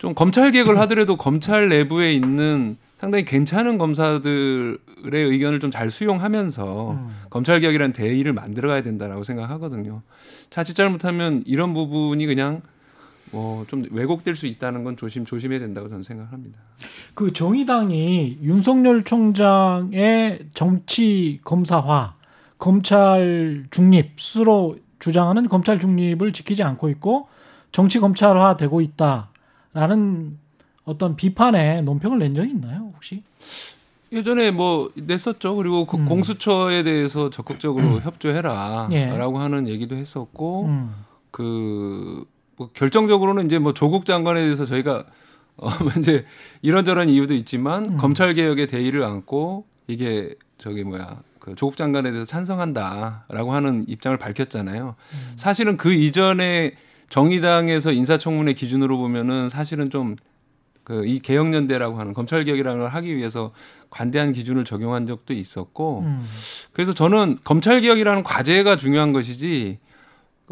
[0.00, 7.10] 좀 검찰 개혁을 하더라도 검찰 내부에 있는 상당히 괜찮은 검사들의 의견을 좀 잘 수용하면서 음.
[7.28, 10.00] 검찰 개혁이라는 대의를 만들어가야 된다라고 생각하거든요.
[10.48, 12.62] 자칫 잘못하면 이런 부분이 그냥
[13.30, 16.58] 뭐좀 왜곡될 수 있다는 건 조심 조심해야 된다고 저는 생각합니다.
[17.12, 22.14] 그 정의당이 윤석열 총장의 정치 검사화,
[22.58, 27.28] 검찰 중립 스스로 주장하는 검찰 중립을 지키지 않고 있고
[27.70, 29.29] 정치 검찰화 되고 있다
[29.72, 30.38] 라는
[30.84, 33.22] 어떤 비판의 논평을 낸 적이 있나요, 혹시?
[34.12, 35.54] 예전에 뭐 냈었죠.
[35.56, 36.06] 그리고 그 음.
[36.06, 39.06] 공수처에 대해서 적극적으로 협조해라라고 예.
[39.08, 40.94] 하는 얘기도 했었고 음.
[41.30, 45.04] 그뭐 결정적으로는 이제 뭐 조국 장관에 대해서 저희가
[45.56, 45.68] 어
[46.00, 46.24] 이제
[46.62, 47.96] 이런저런 이유도 있지만 음.
[47.98, 54.96] 검찰 개혁의 대의를 안고 이게 저기 뭐야 그 조국 장관에 대해서 찬성한다라고 하는 입장을 밝혔잖아요.
[55.12, 55.32] 음.
[55.36, 56.74] 사실은 그 이전에
[57.10, 60.16] 정의당에서 인사청문회 기준으로 보면은 사실은 좀
[60.82, 63.52] 그 이 개혁연대라고 하는 검찰 개혁이라는 걸 하기 위해서
[63.90, 66.24] 관대한 기준을 적용한 적도 있었고 음.
[66.72, 69.78] 그래서 저는 검찰 개혁이라는 과제가 중요한 것이지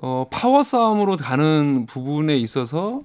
[0.00, 3.02] 어 파워 싸움으로 가는 부분에 있어서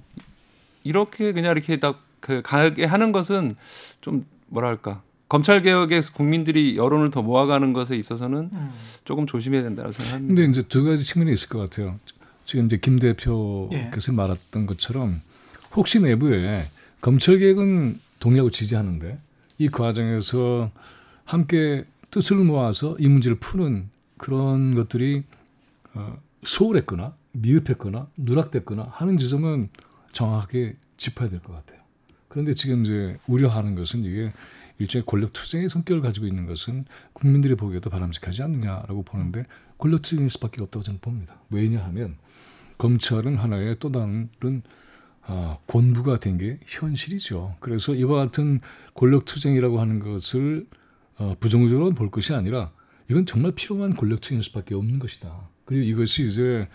[0.83, 3.57] 이렇게 그냥 이렇게 딱 그 가게 하는 것은
[3.99, 8.69] 좀 뭐랄까 검찰 개혁에 국민들이 여론을 더 모아가는 것에 있어서는 음.
[9.03, 10.33] 조금 조심해야 된다고 생각합니다.
[10.33, 11.99] 근데 이제 두 가지 측면이 있을 것 같아요.
[12.45, 13.69] 지금 이제 김 대표께서
[14.12, 14.15] 예.
[14.15, 15.21] 말했던 것처럼
[15.75, 16.67] 혹시 내부에
[17.01, 19.17] 검찰 개혁은 동의하고 지지하는데
[19.58, 20.71] 이 과정에서
[21.25, 25.23] 함께 뜻을 모아서 이 문제를 푸는 그런 것들이
[25.93, 29.69] 어, 소홀했거나 미흡했거나 누락됐거나 하는 지점은
[30.12, 31.79] 정확하게 짚어야 될 것 같아요.
[32.27, 34.32] 그런데 지금 이제 우려하는 것은 이게
[34.79, 39.45] 일종의 권력 투쟁의 성격을 가지고 있는 것은 국민들이 보기에도 바람직하지 않느냐라고 보는데
[39.77, 41.36] 권력 투쟁일 수밖에 없다고 저는 봅니다.
[41.49, 42.17] 왜냐 하면
[42.77, 44.29] 검찰은 하나의 또 다른
[45.25, 47.55] 아, 본부가 된 게 현실이죠.
[47.59, 48.59] 그래서 이와 같은
[48.93, 50.67] 권력 투쟁이라고 하는 것을
[51.17, 52.71] 어, 부정적으로 볼 것이 아니라
[53.09, 55.49] 이건 정말 필요한 권력 투쟁일 수밖에 없는 것이다.
[55.65, 56.67] 그리고 이것이 이제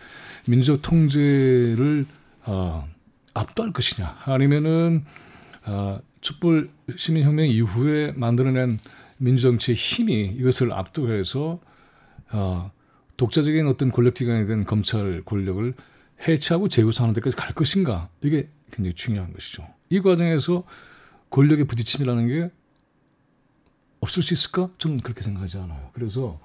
[0.47, 2.07] 민족 통제를
[2.45, 2.87] 아,
[3.35, 5.05] 압도할 것이냐 아니면은
[5.65, 8.79] 아, 촛불 시민혁명 이후에 만들어낸
[9.19, 11.61] 민주정치의 힘이 이것을 압도해서
[12.31, 12.71] 아,
[13.17, 15.75] 독자적인 어떤 권력기관이 된 검찰 권력을
[16.27, 19.67] 해체하고 재구성하는 데까지 갈 것인가 이게 굉장히 중요한 것이죠.
[19.91, 20.65] 이 과정에서
[21.31, 22.51] 권력의 부딪힘이라는 게
[24.01, 24.71] 없을 수 있을까?
[24.79, 25.91] 저는 그렇게 생각하지 않아요.
[25.93, 26.41] 그래서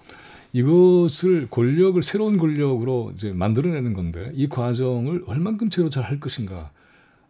[0.53, 6.71] 이것을 권력을 새로운 권력으로 이제 만들어내는 건데 이 과정을 얼만큼 제로 잘 할 것인가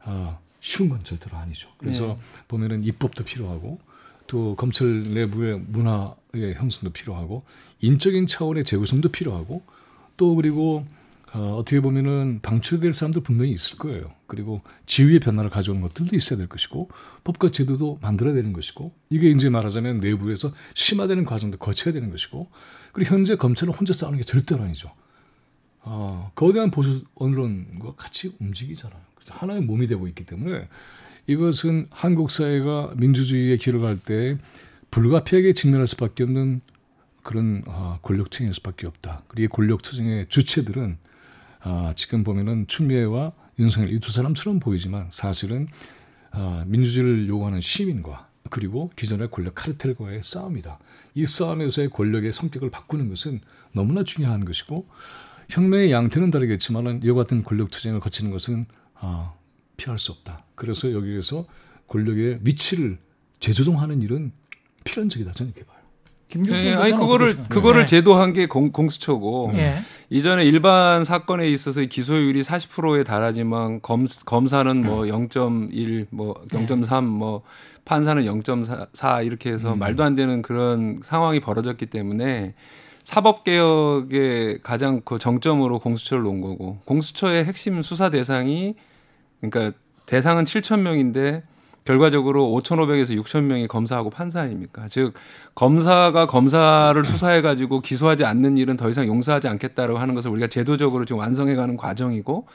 [0.01, 1.67] 아, 쉬운 건 절대로 아니죠.
[1.78, 2.17] 그래서 네.
[2.47, 3.80] 보면은 입법도 필요하고
[4.28, 7.43] 또 검찰 내부의 문화의 형성도 필요하고
[7.82, 9.62] 인적인 차원의 재구성도 필요하고
[10.15, 10.86] 또 그리고
[11.34, 14.13] 어, 어떻게 보면은 방출될 사람도 분명히 있을 거예요.
[14.26, 16.89] 그리고 지위의 변화를 가져오는 것들도 있어야 될 것이고
[17.26, 22.49] 법과 제도도 만들어야 되는 것이고 이게 이제 말하자면 내부에서 심화되는 과정도 거쳐야 되는 것이고
[22.93, 24.93] 그리고 현재 검찰은 혼자 싸우는 게 절대로 아니죠.
[25.84, 29.00] 어, 거대한 보수 언론과 같이 움직이잖아요.
[29.15, 30.67] 그래서 하나의 몸이 되고 있기 때문에
[31.28, 34.38] 이것은 한국 사회가 민주주의에 길을 갈 때
[34.91, 36.62] 불가피하게 직면할 수밖에 없는
[37.24, 39.24] 그런 아, 권력 투쟁일 수밖에 없다.
[39.28, 40.98] 그리고 이 권력 투쟁의 주체들은
[41.62, 45.67] 아, 지금 보면은 추미애와 윤석열 이 두 사람처럼 보이지만 사실은
[46.32, 50.78] 아, 민주주의를 요구하는 시민과 그리고 기존의 권력 카르텔과의 싸움이다.
[51.15, 53.39] 이 싸움에서의 권력의 성격을 바꾸는 것은
[53.72, 54.86] 너무나 중요한 것이고
[55.49, 59.34] 혁명의 양태는 다르겠지만은 이와 같은 권력 투쟁을 거치는 것은 아,
[59.77, 60.45] 피할 수 없다.
[60.56, 61.45] 그래서 여기에서
[61.88, 62.97] 권력의 위치를
[63.39, 64.32] 재조정하는 일은
[64.84, 65.84] 필연적이다 저는 이렇게 봐요.
[66.49, 67.86] 예, 아니 그거를 어떻게 그거를 생각해요?
[67.86, 69.79] 제도한 게 공, 공수처고 예.
[70.10, 77.43] 이전에 일반 사건에 있어서 기소율이 40%에 달하지만 검, 검사는 뭐 0.1, 뭐 0.3, 뭐
[77.86, 79.79] 판사는 0.4 이렇게 해서 음.
[79.79, 82.56] 말도 안 되는 그런 상황이 벌어졌기 때문에
[83.03, 88.75] 사법 개혁의 가장 그 정점으로 공수처를 놓은 거고 공수처의 핵심 수사 대상이
[89.41, 91.43] 그러니까 대상은 7천 명인데
[91.85, 94.87] 결과적으로 5,500에서 6천 명이 검사하고 판사 아닙니까?
[94.89, 95.13] 즉
[95.53, 101.03] 검사가 검사를 수사해 가지고 기소하지 않는 일은 더 이상 용서하지 않겠다라고 하는 것을 우리가 제도적으로
[101.03, 102.47] 지금 완성해 가는 과정이고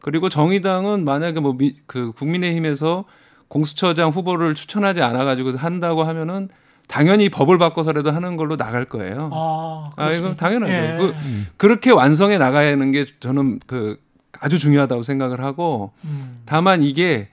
[0.00, 3.06] 그리고 정의당은 만약에 뭐 그 국민의힘에서
[3.48, 6.48] 공수처장 후보를 추천하지 않아 가지고 한다고 하면은
[6.88, 9.30] 당연히 법을 바꿔서라도 하는 걸로 나갈 거예요.
[9.32, 10.72] 아, 아, 이건 당연하죠.
[10.72, 10.96] 예.
[10.98, 11.14] 그-
[11.56, 13.98] 그렇게 완성해 나가야 하는 게 저는 그
[14.40, 16.42] 아주 중요하다고 생각을 하고 음.
[16.44, 17.28] 다만 이게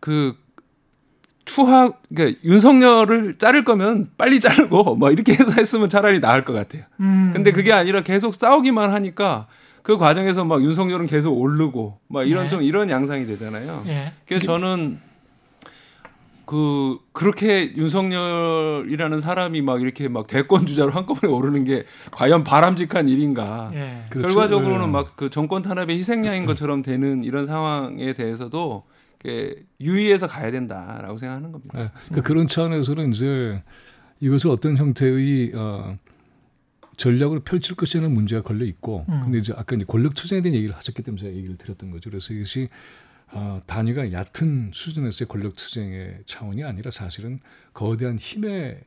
[0.00, 0.36] 그
[1.44, 6.82] 추하 그러니까 윤석열을 자를 거면 빨리 자르고 뭐 이렇게 해서 했으면 차라리 나을 것 같아요.
[7.00, 7.30] 음.
[7.34, 9.46] 근데 그게 아니라 계속 싸우기만 하니까
[9.82, 12.50] 그 과정에서 막 윤석열은 계속 오르고 막 이런 네.
[12.50, 13.82] 좀 이런 양상이 되잖아요.
[13.86, 14.12] 예.
[14.26, 15.00] 그래서 저는
[16.48, 23.70] 그 그렇게 윤석열이라는 사람이 막 이렇게 막 대권 주자로 한꺼번에 오르는 게 과연 바람직한 일인가?
[23.74, 24.00] 예.
[24.08, 24.34] 그렇죠.
[24.34, 24.92] 결과적으로는 네.
[24.92, 28.84] 막그 정권 탄압의 희생양인 것처럼 되는 이런 상황에 대해서도
[29.78, 31.78] 유의해서 가야 된다라고 생각하는 겁니다.
[31.78, 31.90] 네.
[32.06, 33.62] 그러니까 그런 차원에서는 이제
[34.20, 35.98] 이것을 어떤 형태의 어,
[36.96, 39.20] 전략으로 펼칠 것이라는 문제가 걸려 있고, 음.
[39.24, 42.08] 근데 이제 아까 이제 권력 투쟁에 대한 얘기를 하셨기 때문에 제가 얘기를 드렸던 거죠.
[42.08, 42.70] 그래서 이것이
[43.32, 47.40] 어, 단위가 얕은 수준에서의 권력 투쟁의 차원이 아니라 사실은
[47.74, 48.80] 거대한 힘의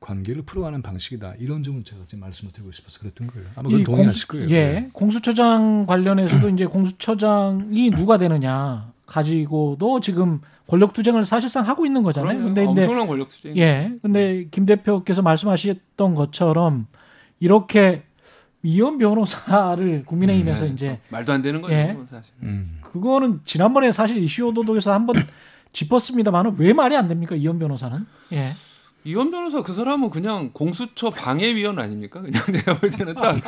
[0.00, 1.34] 관계를 풀어가는 방식이다.
[1.38, 3.48] 이런 점을 제가 지금 말씀을 드리고 싶어서 그랬던 거예요.
[3.56, 4.48] 아마 그건 동의하실 거예요.
[4.50, 4.88] 예, 네.
[4.92, 12.36] 공수처장 관련해서도 이제 공수처장이 누가 되느냐 가지고도 지금 권력 투쟁을 사실상 하고 있는 거잖아요.
[12.36, 12.46] 그럼요.
[12.46, 13.56] 근데 근데 엄청난 권력 투쟁.
[13.56, 16.86] 예, 근데 김 대표께서 말씀하셨던 것처럼
[17.40, 18.02] 이렇게
[18.62, 20.70] 이현 변호사를 국민의힘에서 네.
[20.72, 22.06] 이제 말도 안 되는 거예요, 예.
[22.06, 22.32] 사실.
[22.42, 22.77] 음.
[22.92, 25.16] 그거는 지난번에 사실 이슈 오도독에서 한번
[25.72, 28.06] 짚었습니다만은 왜 말이 안 됩니까 이현 변호사는?
[28.32, 28.52] 예,
[29.04, 32.20] 이현 변호사 그 사람은 그냥 공수처 방해위원 아닙니까?
[32.20, 33.40] 그냥 내가 볼 때는 딱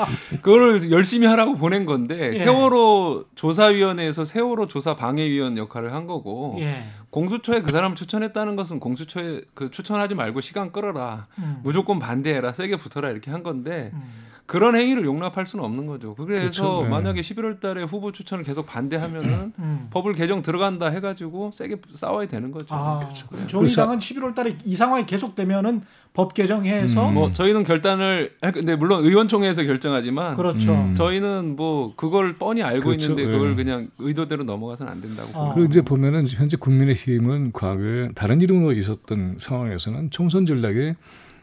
[0.43, 2.45] 그거를 열심히 하라고 보낸 건데 예.
[2.45, 6.85] 세월호 조사위원회에서 세월호 조사 방해위원 역할을 한 거고 예.
[7.11, 11.61] 공수처에 그 사람을 추천했다는 것은 공수처에 그 추천하지 말고 시간 끌어라 음.
[11.63, 14.30] 무조건 반대해라 세게 붙어라 이렇게 한 건데 음.
[14.51, 16.17] 그런 행위를 용납할 수는 없는 거죠.
[16.17, 16.83] 그래서 그렇죠.
[16.83, 16.89] 네.
[16.89, 19.87] 만약에 11월 달에 후보 추천을 계속 반대하면은 음.
[19.91, 22.67] 법을 개정 들어간다 해 가지고 세게 싸워야 되는 거죠.
[22.71, 23.47] 아, 그렇죠.
[23.47, 25.83] 정의당은 11월 달에 이 상황이 계속되면은
[26.15, 27.15] 법 개정해서 음.
[27.15, 30.73] 뭐 저희는 결단을 아, 근데 물론 의원총회에서 결정하지만 그렇죠.
[30.73, 30.97] 음.
[30.97, 33.13] 저희는 뭐 그걸 뻔히 알고 그렇죠.
[33.13, 33.55] 있는데 그걸 예.
[33.55, 35.55] 그냥 의도대로 넘어가서는 안 된다고 아.
[35.55, 40.97] 그리고 이제 보면은 현재 국민의힘은 과거에 다른 이름으로 있었던 상황에서는 총선 전략의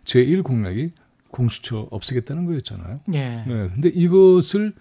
[0.03, 0.91] 제1 공약이
[1.31, 3.01] 공수처 없애겠다는 거였잖아요.
[3.13, 3.43] 예.
[3.47, 3.69] 네.
[3.73, 4.73] 근데 이것을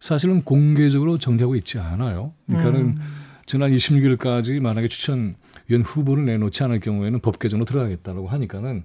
[0.00, 2.32] 사실은 공개적으로 정리하고 있지 않아요.
[2.46, 2.98] 그러니까는 음.
[3.46, 8.84] 지난 26일까지 만약에 추천위원 후보를 내놓지 않을 경우에는 법 개정으로 들어가겠다고 하니까는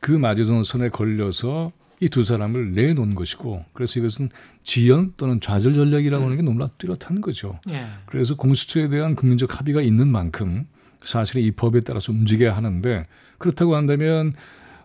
[0.00, 4.30] 그 마지노선에 걸려서 이 두 사람을 내놓은 것이고 그래서 이것은
[4.62, 7.58] 지연 또는 좌절 전략이라고 하는 게 너무나 뚜렷한 거죠.
[7.68, 7.86] 예.
[8.06, 10.66] 그래서 공수처에 대한 국민적 합의가 있는 만큼
[11.02, 13.06] 사실 이 법에 따라서 움직여야 하는데
[13.38, 14.34] 그렇다고 한다면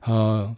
[0.02, 0.56] 아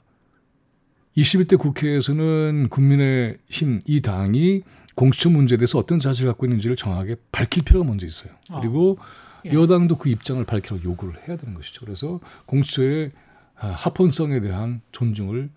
[1.17, 4.63] 21대 국회에서는 국민의힘 이 당이
[4.95, 8.33] 공수처 문제에 대해서 어떤 자세를 갖고 있는지를 정확하게 밝힐 필요가 먼저 있어요.
[8.49, 8.59] 아.
[8.59, 8.97] 그리고
[9.45, 9.53] 예.
[9.53, 11.85] 여당도 그 입장을 밝히라고 요구를 해야 되는 것이죠.
[11.85, 13.11] 그래서 공수처의
[13.57, 15.49] 아, 합헌성에 대한 존중을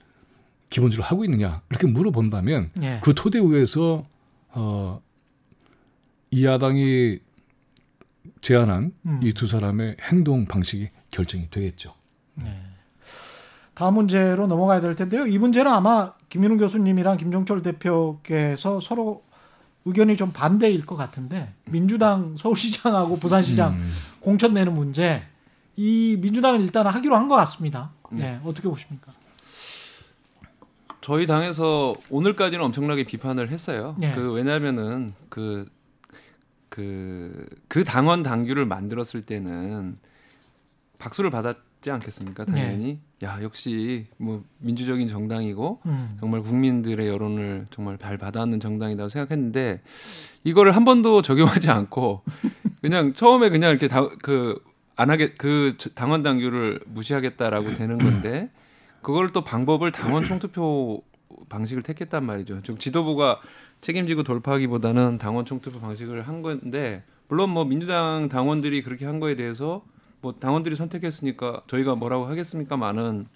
[0.71, 3.01] 기본적으로 하고 있느냐 이렇게 물어본다면 예.
[3.03, 4.07] 그 토대 위에서
[4.51, 5.01] 어,
[6.31, 7.19] 이 야당이
[8.41, 9.21] 제안한 음.
[9.23, 11.95] 이두 사람의 행동 방식이 결정이 되겠죠.
[13.79, 15.25] 다음 문제로 넘어가야 될 텐데요.
[15.25, 19.23] 이 문제는 아마 김민우 교수님이랑 김종철 대표께서 서로
[19.85, 23.93] 의견이 좀 반대일 것 같은데 민주당 서울시장하고 부산시장 음.
[24.19, 25.23] 공천 내는 문제
[25.77, 27.93] 이 민주당은 일단 하기로 한 것 같습니다.
[28.11, 29.13] 네, 어떻게 보십니까?
[31.01, 33.95] 저희 당에서 오늘까지는 엄청나게 비판을 했어요.
[33.97, 34.13] 네.
[34.13, 35.69] 그 왜냐하면은 그
[36.69, 39.99] 그, 그 당원 당규를 만들었을 때는
[40.99, 42.45] 박수를 받았지 않겠습니까?
[42.45, 42.99] 당연히.
[43.25, 46.17] 야, 역시 뭐 민주적인 정당이고 음.
[46.21, 49.81] 정말 국민들의 여론을 정말 잘 받아왔는 정당이라고 생각했는데
[50.45, 52.23] 이거를 한 번도 적용하지 않고
[52.81, 58.51] 그냥 처음에 그냥 이렇게 그안 하게 그 당원 당규를 무시하겠다라고 되는 건데
[59.03, 61.03] 그걸 또 방법을 당원 총투표
[61.49, 62.63] 방식을 택했단 말이죠.
[62.63, 63.41] 좀 지도부가
[63.81, 69.83] 책임지고 돌파하기보다는 당원 총투표 방식을 한 건데 물론 뭐 민주당 당원들이 그렇게 한 거에 대해서
[70.21, 73.27] 뭐 당원들이 선택했으니까 저희가 뭐라고 하겠습니까만은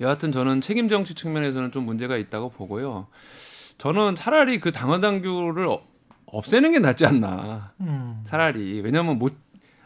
[0.00, 3.06] 여하튼 저는 책임 정치 측면에서는 좀 문제가 있다고 보고요.
[3.78, 5.82] 저는 차라리 그 당원 당규를 어-
[6.26, 7.72] 없애는 게 낫지 않나.
[7.80, 8.20] 음.
[8.24, 9.34] 차라리 왜냐하면 못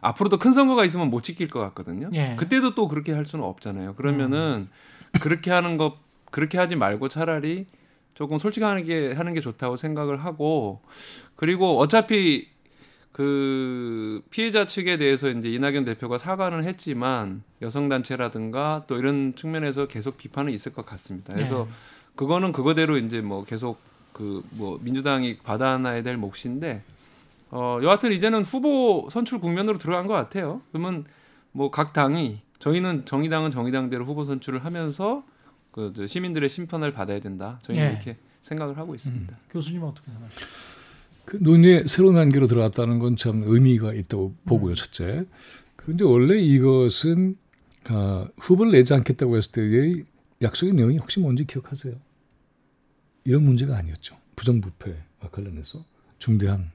[0.00, 2.08] 앞으로도 큰 선거가 있으면 못 지킬 것 같거든요.
[2.14, 2.34] 예.
[2.38, 3.94] 그때도 또 그렇게 할 수는 없잖아요.
[3.96, 4.68] 그러면은
[5.20, 5.96] 그렇게 하는 것
[6.30, 7.66] 그렇게 하지 말고 차라리
[8.14, 10.80] 조금 솔직하게 하는 게 좋다고 생각을 하고
[11.36, 12.48] 그리고 어차피
[13.20, 20.16] 그 피해자 측에 대해서 이제 이낙연 대표가 사과는 했지만 여성 단체라든가 또 이런 측면에서 계속
[20.16, 21.34] 비판은 있을 것 같습니다.
[21.34, 21.72] 그래서 예.
[22.16, 23.78] 그거는 그거대로 이제 뭐 계속
[24.14, 26.82] 그 뭐 민주당이 받아놔야 될 몫인데
[27.50, 30.62] 어 여하튼 이제는 후보 선출 국면으로 들어간 것 같아요.
[30.72, 31.04] 그러면
[31.52, 35.24] 뭐 각 당이 저희는 정의당은 정의당대로 후보 선출을 하면서
[35.72, 37.58] 그저 시민들의 심판을 받아야 된다.
[37.64, 37.90] 저희는 예.
[37.90, 39.36] 이렇게 생각을 하고 있습니다.
[39.50, 40.79] 교수님 은 어떻게 생각하세요?
[41.30, 45.26] 그 논의에 새로운 한계로 들어갔다는 건 참 의미가 있다고 보고요, 첫째.
[45.76, 47.36] 그런데 원래 이것은
[47.84, 50.04] 아, 후보를 내지 않겠다고 했을 때의
[50.42, 51.94] 약속의 내용이 혹시 뭔지 기억하세요?
[53.24, 54.16] 이런 문제가 아니었죠.
[54.34, 54.96] 부정부패와
[55.30, 55.84] 관련해서
[56.18, 56.72] 중대한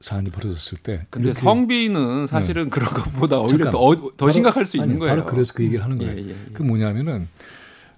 [0.00, 1.06] 사안이 벌어졌을 때.
[1.10, 3.72] 근데 성비는 사실은 그런 것보다 오히려 잠깐.
[3.72, 5.16] 더, 더 바로- 심각할 수 아니, 있는 거예요.
[5.16, 6.18] 바로 그래서 그 얘기를 하는 예, 거예요.
[6.28, 6.36] 예, 예.
[6.54, 7.28] 그 뭐냐면은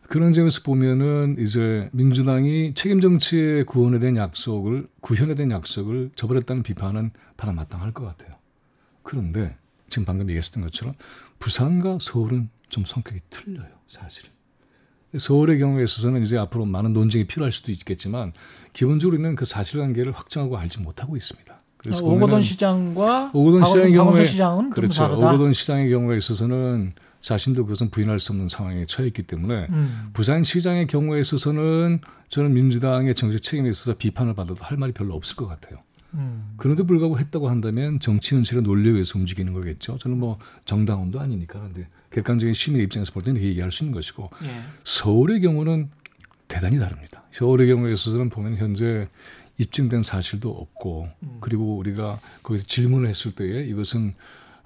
[0.08, 7.10] 그런 점에서 보면은 이제 민주당이 책임 정치의 구원에 대한 약속을 구현에 대한 약속을 저버렸다는 비판은
[7.36, 8.36] 받아 마땅할 것 같아요.
[9.02, 9.56] 그런데
[9.88, 10.94] 지금 방금 얘기했던 것처럼
[11.38, 14.30] 부산과 서울은 좀 성격이 틀려요, 사실은.
[15.16, 18.32] 서울의 경우에 있어서는 이제 앞으로 많은 논쟁이 필요할 수도 있겠지만
[18.72, 21.54] 기본적으로 있는 그 사실관계를 확정하고 알지 못하고 있습니다.
[21.76, 25.04] 그래서 어, 오거돈 시장과 오거돈 시장의 경우에 시장은 그렇죠.
[25.04, 30.10] 오거돈 시장의 경우에 있어서는 자신도 그것은 부인할 수 없는 상황에 처해 있기 때문에 음.
[30.12, 35.46] 부산시장의 경우에 있어서는 저는 민주당의 정치 책임에 있어서 비판을 받아도 할 말이 별로 없을 것
[35.46, 35.80] 같아요.
[36.12, 36.54] 음.
[36.58, 39.96] 그런데 불구하고 했다고 한다면 정치 현실의 논리에 의해서 움직이는 거겠죠.
[39.98, 44.60] 저는 뭐 정당원도 아니니까 그런데 객관적인 시민의 입장에서 볼 때는 얘기할 수 있는 것이고 예.
[44.84, 45.88] 서울의 경우는
[46.46, 47.22] 대단히 다릅니다.
[47.32, 49.08] 서울의 경우에 있어서는 보면 현재
[49.56, 51.38] 입증된 사실도 없고 음.
[51.40, 54.12] 그리고 우리가 거기서 질문을 했을 때에 이것은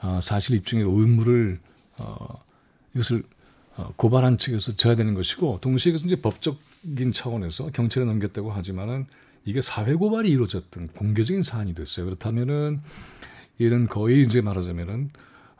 [0.00, 1.60] 아, 사실 입증의 의무를
[1.98, 2.47] 어,
[2.98, 3.22] 이것을
[3.76, 9.06] 어, 고발한 측에서 져야 되는 것이고 동시에 그것은 이제 법적인 차원에서 경찰에 넘겼다고 하지만은
[9.44, 12.06] 이게 사회 고발이 이루어졌던 공개적인 사안이 됐어요.
[12.06, 12.80] 그렇다면은
[13.58, 15.10] 이는 거의 이제 말하자면은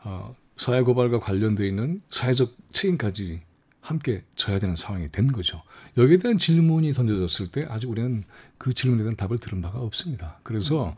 [0.03, 3.41] 어, 사회 고발과 관련돼 있는 사회적 책임까지
[3.79, 5.63] 함께 져야 되는 상황이 된 거죠.
[5.97, 8.23] 여기에 대한 질문이 던져졌을 때 아직 우리는
[8.57, 10.39] 그 질문에 대한 답을 들은 바가 없습니다.
[10.43, 10.95] 그래서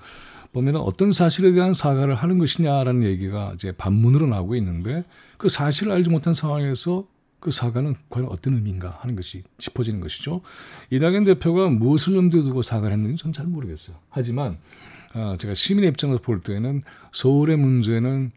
[0.54, 5.04] 보면 어떤 사실에 대한 사과를 하는 것이냐라는 얘기가 이제 반문으로 나오고 있는데
[5.38, 7.08] 그 사실을 알지 못한 상황에서
[7.40, 10.42] 그 사과는 과연 어떤 의미인가 하는 것이 짚어지는 것이죠.
[10.92, 13.98] 이낙연 대표가 무엇을 염두에 두고 사과를 했는지 저는 잘 모르겠어요.
[14.10, 14.58] 하지만
[15.14, 16.84] 아, 제가 시민의 입장에서 볼 때는
[17.14, 18.32] 서울의 문제는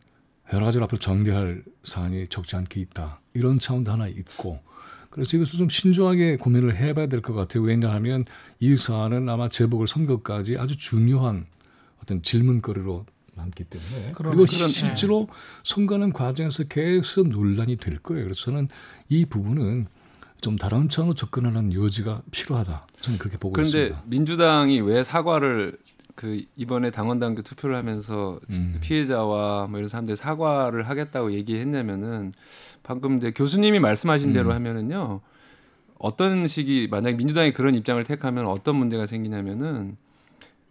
[0.53, 3.21] 여러 가지로 앞으로 전개할 사안이 적지 않게 있다.
[3.35, 4.61] 이런 차원도 하나 있고
[5.11, 7.63] 그래서 이것을 좀 신중하게 고민을 해봐야 될 것 같아요.
[7.65, 8.25] 왜냐하면
[8.61, 11.47] 이 사안은 아마 재보궐 선거까지 아주 중요한
[12.05, 14.37] 어떤 질문거리로 남기 때문에 그러네.
[14.37, 15.27] 그리고 그런- 실제로
[15.65, 18.25] 선거하는 과정에서 계속 논란이 될 거예요.
[18.25, 18.69] 그래서 저는
[19.09, 19.87] 이 부분은
[20.41, 22.87] 좀 다른 차원으로 접근하는 여지가 필요하다.
[23.01, 24.03] 저는 그렇게 보고 그런데 있습니다.
[24.07, 25.79] 민주당이 왜 사과를
[26.15, 28.79] 그 이번에 당원 당규 투표를 하면서 음.
[28.81, 32.33] 피해자와 뭐 이런 사람들 사과를 하겠다고 얘기했냐면은
[32.85, 34.55] 방금 이제 교수님이 말씀하신 대로 음.
[34.55, 35.23] 하면은요
[35.99, 39.97] 어떤 식이 만약 민주당이 그런 입장을 택하면 어떤 문제가 생기냐면은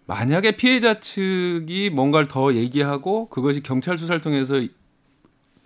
[0.06, 4.56] 만약에 피해자 측이 뭔가를 더 얘기하고 그것이 경찰 수사를 통해서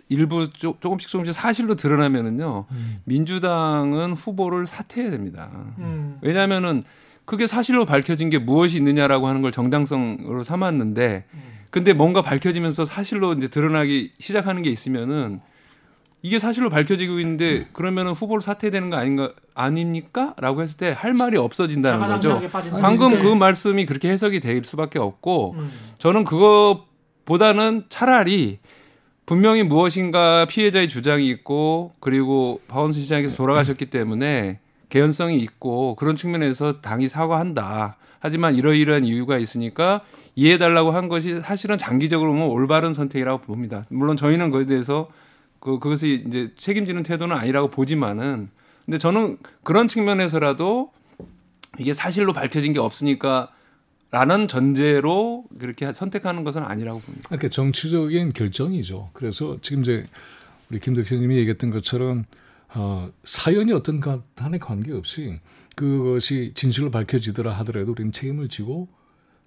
[0.08, 3.00] 일부 조, 조금씩 조금씩 사실로 드러나면은요 음.
[3.04, 5.50] 민주당은 후보를 사퇴해야 됩니다.
[5.78, 6.18] 음.
[6.22, 6.84] 왜냐하면은
[7.24, 11.26] 그게 사실로 밝혀진 게 무엇이 있느냐라고 하는 걸 정당성으로 삼았는데
[11.70, 15.40] 근데 뭔가 밝혀지면서 사실로 이제 드러나기 시작하는 게 있으면은
[16.22, 22.08] 이게 사실로 밝혀지고 있는데 그러면은 후보를 사퇴되는 거 아닌가 아닙니까?라고 했을 때 할 말이 없어진다는
[22.08, 22.40] 거죠.
[22.80, 23.18] 방금 네.
[23.20, 25.70] 그 말씀이 그렇게 해석이 될 수밖에 없고 음.
[25.98, 28.58] 저는 그것보다는 차라리
[29.26, 37.08] 분명히 무엇인가 피해자의 주장이 있고 그리고 박원순 시장께서 돌아가셨기 때문에 개연성이 있고 그런 측면에서 당이
[37.08, 37.98] 사과한다.
[38.20, 40.00] 하지만 이러이러한 이유가 있으니까
[40.34, 43.84] 이해해달라고 한 것이 사실은 장기적으로 보면 올바른 선택이라고 봅니다.
[43.90, 45.08] 물론 저희는 그에 대해서
[45.60, 48.48] 그 그것이 이제 책임지는 태도는 아니라고 보지만은
[48.84, 50.92] 근데 저는 그런 측면에서라도
[51.78, 53.52] 이게 사실로 밝혀진 게 없으니까
[54.10, 57.28] 라는 전제로 그렇게 선택하는 것은 아니라고 봅니다.
[57.28, 59.10] 그러니까 정치적인 결정이죠.
[59.12, 60.06] 그래서 지금 이제
[60.70, 62.24] 우리 김 대표님이 얘기했던 것처럼
[62.74, 65.38] 어, 사연이 어떤 간에 관계없이
[65.76, 68.88] 그것이 진실로 밝혀지더라 하더라도 우리는 책임을 지고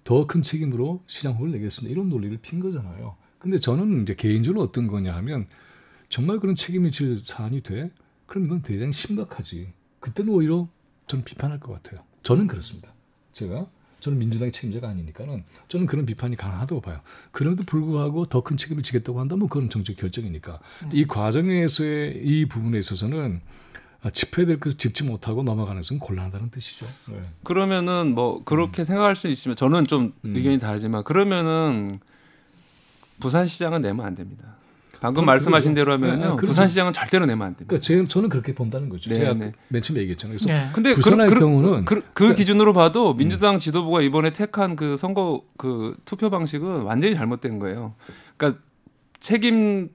[0.04, 1.92] 더 큰 책임으로 시장 후를 내겠습니다.
[1.92, 3.16] 이런 논리를 핀 거잖아요.
[3.38, 5.46] 근데 저는 이제 개인적으로 어떤 거냐 하면
[6.12, 7.90] 정말 그런 책임이 질 사안이 돼?
[8.26, 9.72] 그럼 이건 굉장히 심각하지.
[9.98, 10.68] 그때는 오히려
[11.06, 12.04] 저는 비판할 것 같아요.
[12.22, 12.90] 저는 그렇습니다.
[13.32, 13.66] 제가
[14.00, 17.00] 저는 민주당의 책임자가 아니니까는 저는 그런 비판이 가능하다고 봐요.
[17.30, 20.60] 그럼에도 불구하고 더 큰 책임을 지겠다고 한다면 그건 정책 결정이니까.
[20.92, 23.40] 이 과정에서의 이 부분에 있어서는
[24.02, 26.84] 아, 짚어야 될 것을 짚지 못하고 넘어가는 것은 곤란하다는 뜻이죠.
[27.08, 27.22] 네.
[27.42, 30.36] 그러면은 뭐 그렇게 생각할 수 있으면 저는 좀 음.
[30.36, 32.00] 의견이 다르지만 그러면은
[33.20, 34.56] 부산시장은 내면 안 됩니다.
[35.02, 35.74] 방금 말씀하신.
[35.74, 36.46] 대로 네, 하면요 네, 그러죠.
[36.46, 37.66] 부산시장은 절대로 내면 안 됩니다.
[37.68, 39.10] 그러니까 제, 저는 그렇게 본다는 거죠.
[39.10, 39.52] 네, 제가 네.
[39.68, 40.38] 맨 처음에 얘기했잖아요.
[40.38, 40.70] 그래서 네.
[40.72, 45.42] 근데 부산의 그, 그, 경우는 그, 그 기준으로 봐도 민주당 지도부가 이번에 택한 그 선거
[45.58, 47.94] 그 투표 방식은 완전히 잘못된 거예요.
[48.36, 48.60] 그러니까
[49.18, 49.90] 책임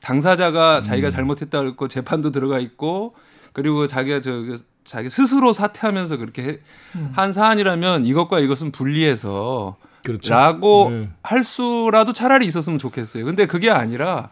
[0.00, 3.14] 당사자가 자기가 잘못했다 그랬고 재판도 들어가 있고
[3.52, 6.58] 그리고 자기가 저그 자기 스스로 사퇴하면서 그렇게 해-
[6.96, 7.10] 음.
[7.12, 9.76] 한 사안이라면 이것과 이것은 분리해서
[10.12, 10.32] 그렇죠.
[10.32, 11.08] 라고 네.
[11.22, 13.24] 할 수라도 차라리 있었으면 좋겠어요.
[13.24, 14.30] 근데 그게 아니라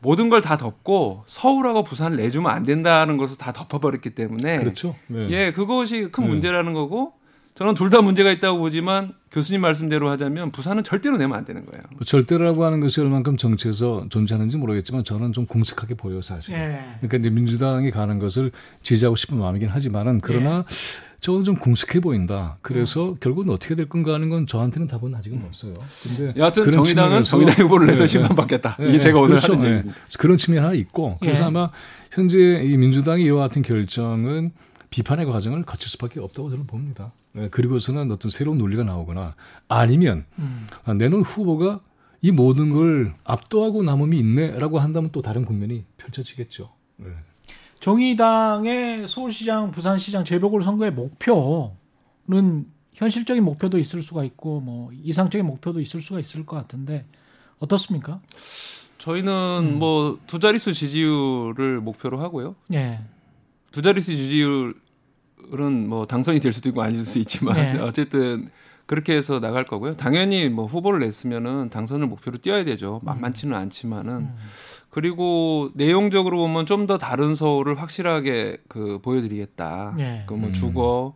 [0.00, 4.96] 모든 걸 다 덮고 서울하고 부산을 내주면 안 된다는 것을 다 덮어버렸기 때문에 그렇죠.
[5.06, 5.28] 네.
[5.30, 6.30] 예, 그것이 큰 네.
[6.30, 7.12] 문제라는 거고
[7.54, 11.84] 저는 둘 다 문제가 있다고 보지만 교수님 말씀대로 하자면 부산은 절대로 내면 안 되는 거예요.
[11.92, 16.54] 뭐 절대라고 하는 것이 얼만큼 정치에서 존재하는지 모르겠지만 저는 좀 공색하게 보여요 사실.
[16.54, 16.80] 예.
[17.00, 18.50] 그러니까 이제 민주당이 가는 것을
[18.82, 20.64] 지지하고 싶은 마음이긴 하지만은 그러나
[21.22, 22.58] 저는 좀 공식해 보인다.
[22.62, 25.72] 그래서 결국은 어떻게 될 건가 하는 건 저한테는 답은 아직은 없어요.
[26.02, 28.76] 근데 여하튼 정의당은 정의당 후보를 내서 네, 심판받겠다.
[28.80, 29.52] 네, 이게 제가 오늘 그렇죠.
[29.52, 29.70] 하는 네.
[29.70, 30.00] 얘기입니다.
[30.18, 31.46] 그런 측면 하나 있고 그래서 예.
[31.46, 31.70] 아마
[32.10, 34.50] 현재 이 민주당이 이와 같은 결정은
[34.90, 37.12] 비판의 과정을 거칠 수밖에 없다고 저는 봅니다.
[37.34, 39.36] 네, 그리고서는 어떤 새로운 논리가 나오거나
[39.68, 40.66] 아니면 음.
[40.84, 41.80] 아, 내놓은 후보가
[42.20, 46.72] 이 모든 걸 압도하고 남음이 있네라고 한다면 또 다른 국면이 펼쳐지겠죠.
[46.96, 47.06] 네.
[47.82, 56.00] 정의당의 서울시장, 부산시장 재보궐 선거의 목표는 현실적인 목표도 있을 수가 있고 뭐 이상적인 목표도 있을
[56.00, 57.04] 수가 있을 것 같은데
[57.58, 58.20] 어떻습니까?
[58.98, 62.54] 저희는 뭐두 자릿수 지지율을 목표로 하고요.
[62.72, 63.00] 예.
[63.72, 67.78] 두 자릿수 지지율은 뭐 당선이 될 수도 있고 아닐 수 있지만 네.
[67.82, 68.48] 어쨌든
[68.86, 69.96] 그렇게 해서 나갈 거고요.
[69.96, 73.00] 당연히 뭐 후보를 냈으면은 당선을 목표로 뛰어야 되죠.
[73.02, 74.36] 만만치는 않지만은 음.
[74.92, 79.94] 그리고 내용적으로 보면 좀 더 다른 서울을 확실하게 그 보여드리겠다.
[79.98, 80.24] 예.
[80.26, 80.52] 그뭐 음.
[80.52, 81.14] 주거,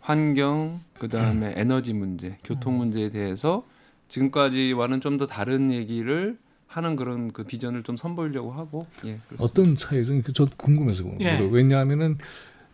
[0.00, 2.78] 환경, 그 다음에 에너지 문제, 교통 음.
[2.78, 3.64] 문제에 대해서
[4.08, 9.18] 지금까지와는 좀 더 다른 얘기를 하는 그런 그 비전을 좀 선보이려고 하고 예.
[9.28, 9.44] 그렇습니다.
[9.44, 10.22] 어떤 차이죠?
[10.32, 11.36] 저 궁금해서 그런 예.
[11.36, 11.48] 거예요.
[11.50, 12.16] 왜냐하면은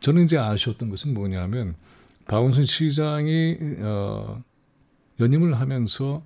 [0.01, 1.75] 저는 이제 아쉬웠던 것은 뭐냐면
[2.27, 4.41] 박원순 시장이 어,
[5.19, 6.23] 연임을 하면서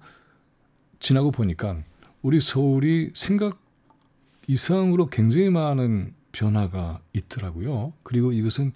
[1.00, 1.78] 지나고 보니까
[2.22, 3.58] 우리 서울이 생각
[4.48, 7.92] 이상으로 굉장히 많은 변화가 있더라고요.
[8.02, 8.72] 그리고 이것은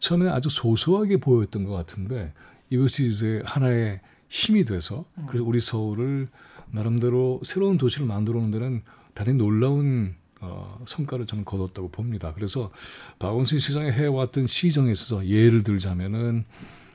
[0.00, 2.32] 처음에 아주 소소하게 보였던 것 같은데
[2.70, 6.28] 이것이 이제 하나의 힘이 돼서 그래서 우리 서울을
[6.70, 8.82] 나름대로 새로운 도시를 만들어 놓는 데는
[9.14, 12.32] 대단히 놀라운 어, 성과를 저는 거뒀다고 봅니다.
[12.34, 12.72] 그래서
[13.20, 16.44] 박원순 시장이 해왔던 시정에 있어서 예를 들자면은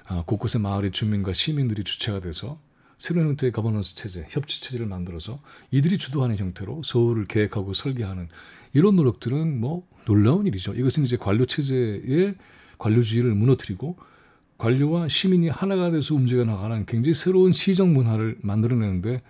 [0.06, 2.60] 아, 곳곳에 마을의 주민과 시민들이 주체가 돼서
[2.98, 5.40] 새로운 형태의 거버넌스 체제, 협치 체제를 만들어서
[5.72, 8.28] 이들이 주도하는 형태로 서울을 계획하고 설계하는
[8.74, 10.74] 이런 노력들은 뭐 놀라운 일이죠.
[10.74, 12.36] 이것은 이제 관료 체제의
[12.78, 13.98] 관료주의를 무너뜨리고
[14.58, 19.22] 관료와 시민이 하나가 돼서 움직여 나가는 굉장히 새로운 시정 문화를 만들어내는데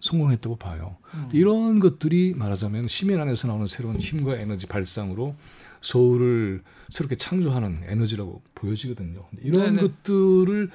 [0.00, 0.96] 성공했다고 봐요.
[1.32, 5.36] 이런 것들이 말하자면 시민 안에서 나오는 새로운 힘과 에너지 발상으로
[5.80, 9.24] 서울을 새롭게 창조하는 에너지라고 보여지거든요.
[9.42, 9.82] 이런 네네.
[9.82, 10.70] 것들을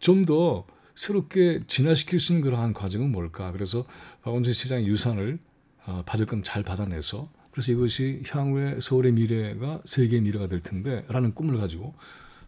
[0.00, 0.64] 좀더
[1.00, 3.52] 새롭게 진화시킬 수 있는 그러한 과정은 뭘까?
[3.52, 3.86] 그래서
[4.22, 5.38] 박원순 시장의 유산을
[5.86, 11.58] 아, 받을 건 잘 받아내서 그래서 이것이 향후의 서울의 미래가 세계의 미래가 될 텐데라는 꿈을
[11.58, 11.94] 가지고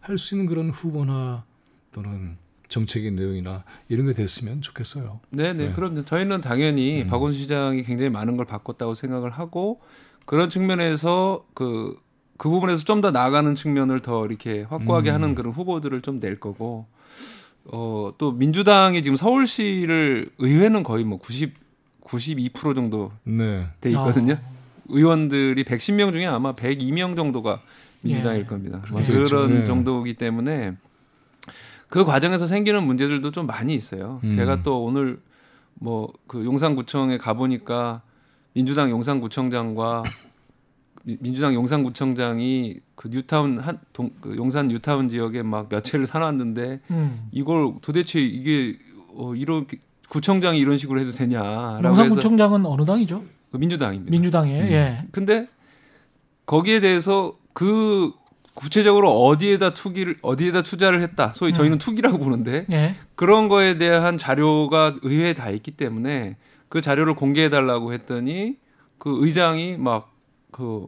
[0.01, 1.45] 할 수 있는 그런 후보나
[1.91, 2.37] 또는
[2.67, 5.19] 정책의 내용이나 이런 게 됐으면 좋겠어요.
[5.31, 5.69] 네네.
[5.69, 5.73] 네.
[5.73, 7.07] 그럼 저희는 당연히 음.
[7.07, 9.81] 박원순 시장이 굉장히 많은 걸 바꿨다고 생각을 하고
[10.27, 11.97] 그런 측면에서 그,
[12.37, 15.13] 그 부분에서 좀 더 나아가는 측면을 더 이렇게 확고하게 음.
[15.15, 16.85] 하는 그런 후보들을 좀 낼 거고
[17.65, 21.53] 어, 또 민주당이 지금 서울시를 의회는 거의 뭐 90,
[22.03, 23.67] 92% 정도 네.
[23.81, 24.33] 돼 있거든요.
[24.33, 24.53] 아.
[24.89, 27.61] 의원들이 110명 중에 아마 102명 정도가
[28.01, 28.45] 민주당일 예.
[28.45, 28.81] 겁니다.
[28.81, 29.23] 그렇겠죠.
[29.23, 29.65] 그런 네.
[29.65, 30.73] 정도이기 때문에
[31.87, 34.19] 그 과정에서 생기는 문제들도 좀 많이 있어요.
[34.25, 34.35] 음.
[34.35, 35.19] 제가 또 오늘
[35.75, 38.01] 뭐 그 용산구청에 가 보니까
[38.53, 40.09] 민주당 용산구청장과 미-
[41.03, 47.27] 민주당 용산구청장이 그 뉴타운 한 동, 그 용산 뉴타운 지역에 막 몇 채를 사놨는데 음.
[47.31, 48.77] 이걸 도대체 이게
[49.15, 49.77] 어 이렇게
[50.09, 53.23] 구청장이 이런 식으로 해도 되냐라고 용산구청장은 어느 당이죠?
[53.51, 54.11] 그 민주당입니다.
[54.11, 54.63] 민주당이에요.
[54.63, 54.71] 음.
[54.71, 55.05] 예.
[55.11, 55.47] 근데
[56.45, 58.11] 거기에 대해서 그
[58.53, 61.33] 구체적으로 어디에다 투기를 어디에다 투자를 했다.
[61.33, 62.95] 소위 저희는 투기라고 부르는데 예.
[63.15, 66.37] 그런 거에 대한 자료가 의회에 다 있기 때문에
[66.69, 68.55] 그 자료를 공개해 달라고 했더니
[68.99, 70.12] 그 의장이 막
[70.53, 70.87] 그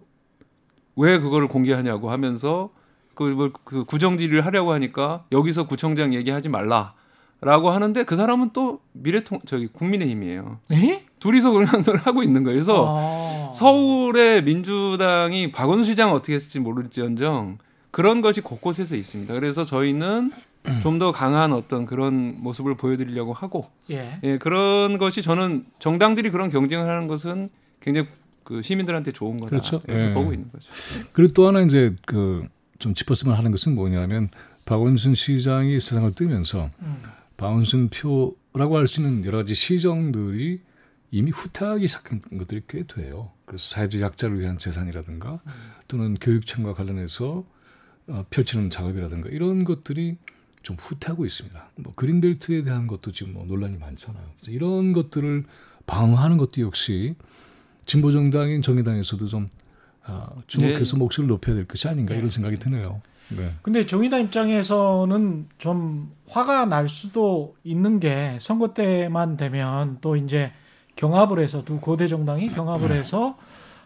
[0.96, 2.70] 왜 그거를 공개하냐고 하면서
[3.14, 9.40] 그, 뭐, 그 구정질을 하려고 하니까 여기서 구청장 얘기하지 말라라고 하는데 그 사람은 또 미래통
[9.46, 10.60] 저기 국민의힘이에요.
[10.74, 11.04] 예?
[11.20, 12.56] 둘이서 그런 걸 하고 있는 거예요.
[12.58, 13.52] 그래서 아.
[13.54, 17.58] 서울의 민주당이 박원순 시장은 어떻게 했을지 모를지언정
[17.92, 19.34] 그런 것이 곳곳에서 있습니다.
[19.34, 20.32] 그래서 저희는
[20.82, 24.20] 좀 더 강한 어떤 그런 모습을 보여드리려고 하고 예.
[24.24, 27.50] 예, 그런 것이 저는 정당들이 그런 경쟁을 하는 것은
[27.82, 28.08] 굉장히
[28.46, 29.82] 그 시민들한테 좋은 거다 그렇죠.
[29.88, 30.14] 이렇게 예.
[30.14, 30.72] 보고 있는 거죠.
[31.12, 32.48] 그리고 또 하나 이제 그
[32.80, 34.30] 좀 짚었으면 하는 것은 뭐냐면
[34.66, 37.02] 박원순 시장이 세상을 뜨면서 음.
[37.38, 40.62] 박원순 표라고 할 수 있는 여러 가지 시정들이
[41.12, 43.32] 이미 후퇴하기 시작한 것들이 꽤 돼요.
[43.46, 45.40] 그래서 사회적 약자를 위한 재산이라든가
[45.88, 47.46] 또는 교육청과 관련해서
[48.08, 50.18] 어, 펼치는 작업이라든가 이런 것들이
[50.62, 51.72] 좀 후퇴하고 있습니다.
[51.78, 54.24] 뭐 그린벨트에 대한 것도 지금 뭐 논란이 많잖아요.
[54.38, 55.46] 그래서 이런 것들을
[55.86, 57.16] 방어하는 것도 역시
[57.86, 59.48] 진보 정당인 정의당에서도 좀
[60.04, 63.02] 아, 주목해서 목소리를 높여야 될 것이 아닌가 이런 생각이 드네요.
[63.30, 63.54] 네.
[63.62, 70.52] 근데 정의당 입장에서는 좀 화가 날 수도 있는 게 선거 때만 되면 또 이제
[70.96, 73.38] 경합을 해서 두 고대 정당이 경합을 해서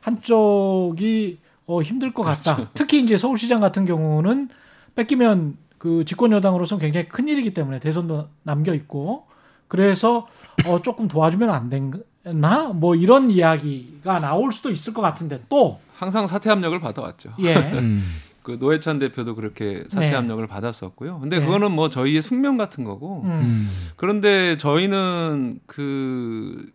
[0.01, 2.69] 한쪽이 어, 힘들 것 같다.
[2.73, 4.49] 특히 이제 서울시장 같은 경우는
[4.95, 9.27] 뺏기면 그 집권 여당으로서는 굉장히 큰 일이기 때문에 대선도 남겨 있고
[9.67, 10.27] 그래서
[10.65, 11.91] 어, 조금 도와주면 안되
[12.23, 17.33] 나뭐 이런 이야기가 나올 수도 있을 것 같은데 또 항상 사퇴 압력을 받아왔죠.
[17.39, 17.55] 예.
[17.79, 18.03] 음.
[18.41, 20.15] 그 노회찬 대표도 그렇게 사퇴 네.
[20.15, 21.19] 압력을 받았었고요.
[21.19, 21.45] 근데 네.
[21.45, 23.29] 그거는 뭐 저희의 숙명 같은 거고 음.
[23.29, 23.69] 음.
[23.95, 26.71] 그런데 저희는 그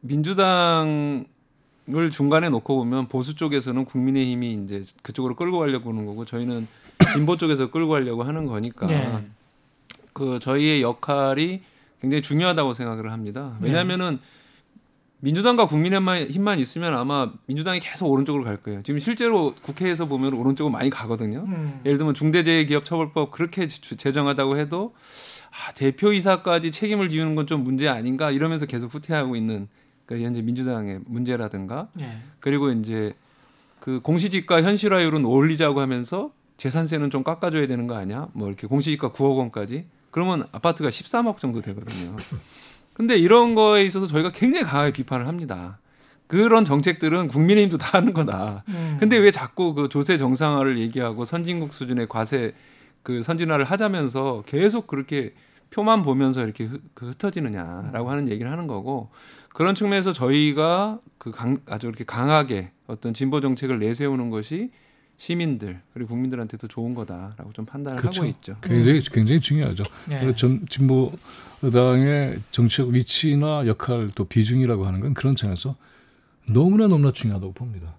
[0.00, 1.26] 민주당
[1.92, 6.68] 을 중간에 놓고 보면 보수 쪽에서는 국민의힘이 이제 그쪽으로 끌고 가려고 하는 거고 저희는
[7.12, 9.26] 진보 쪽에서 끌고 가려고 하는 거니까 네.
[10.12, 11.62] 그 저희의 역할이
[12.00, 13.56] 굉장히 중요하다고 생각을 합니다.
[13.60, 14.20] 왜냐하면은
[15.20, 18.82] 민주당과 국민의힘만 있으면 아마 민주당이 계속 오른쪽으로 갈 거예요.
[18.82, 21.44] 지금 실제로 국회에서 보면 오른쪽으로 많이 가거든요.
[21.46, 21.80] 음.
[21.84, 24.94] 예를 들면 중대재해기업처벌법 그렇게 주- 제정하다고 해도
[25.50, 29.68] 아, 대표이사까지 책임을 지우는 건 좀 문제 아닌가 이러면서 계속 후퇴하고 있는
[30.06, 32.18] 그 현재 민주당의 문제라든가 예.
[32.40, 33.14] 그리고 이제
[33.80, 38.28] 그 공시지가 현실화율은 올리자고 하면서 재산세는 좀 깎아줘야 되는 거 아니야?
[38.32, 42.16] 뭐 이렇게 공시지가 9억 원까지 그러면 아파트가 13억 정도 되거든요.
[42.92, 45.78] 근데 이런 거에 있어서 저희가 굉장히 강하게 비판을 합니다.
[46.26, 48.62] 그런 정책들은 국민의힘도 다 하는 거다.
[48.68, 48.96] 음.
[49.00, 52.52] 근데 왜 자꾸 그 조세 정상화를 얘기하고 선진국 수준의 과세
[53.02, 55.34] 그 선진화를 하자면서 계속 그렇게
[55.70, 59.10] 표만 보면서 이렇게 흩, 그 흩어지느냐라고 하는 얘기를 하는 거고
[59.52, 64.70] 그런 측면에서 저희가 그 강, 아주 이렇게 강하게 어떤 진보 정책을 내세우는 것이
[65.20, 68.22] 시민들 그리고 국민들한테도 좋은 거다라고 좀 판단을 그렇죠.
[68.22, 68.56] 하고 있죠.
[68.62, 69.84] 굉장히 굉장히 중요하죠.
[70.10, 70.18] 예.
[70.18, 71.12] 그리고 전 진보
[71.60, 75.76] 당의 정치적 위치나 역할 또 비중이라고 하는 건 그런 점에서
[76.46, 77.96] 너무나 너무나 중요하다고 봅니다.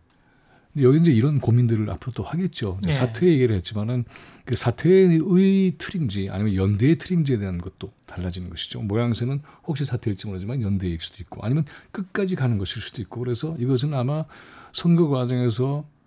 [0.79, 2.79] 여기 이제 이런 고민들을 앞으로 또 하겠죠.
[2.87, 2.91] 예.
[2.91, 4.03] 사퇴 얘기를 했지만은
[4.43, 8.81] 그 사퇴의 틀인지 아니면 연대의 틀인지에 대한 것도 달라지는 것이죠.
[8.81, 13.93] 모양새는 혹시 사퇴일지 모르지만 연대일 수도 있고 아니면 끝까지 가는 것일 수도 있고 그래서 이것은
[13.93, 14.25] 아마
[14.73, 16.00] 선거 과정에서 어,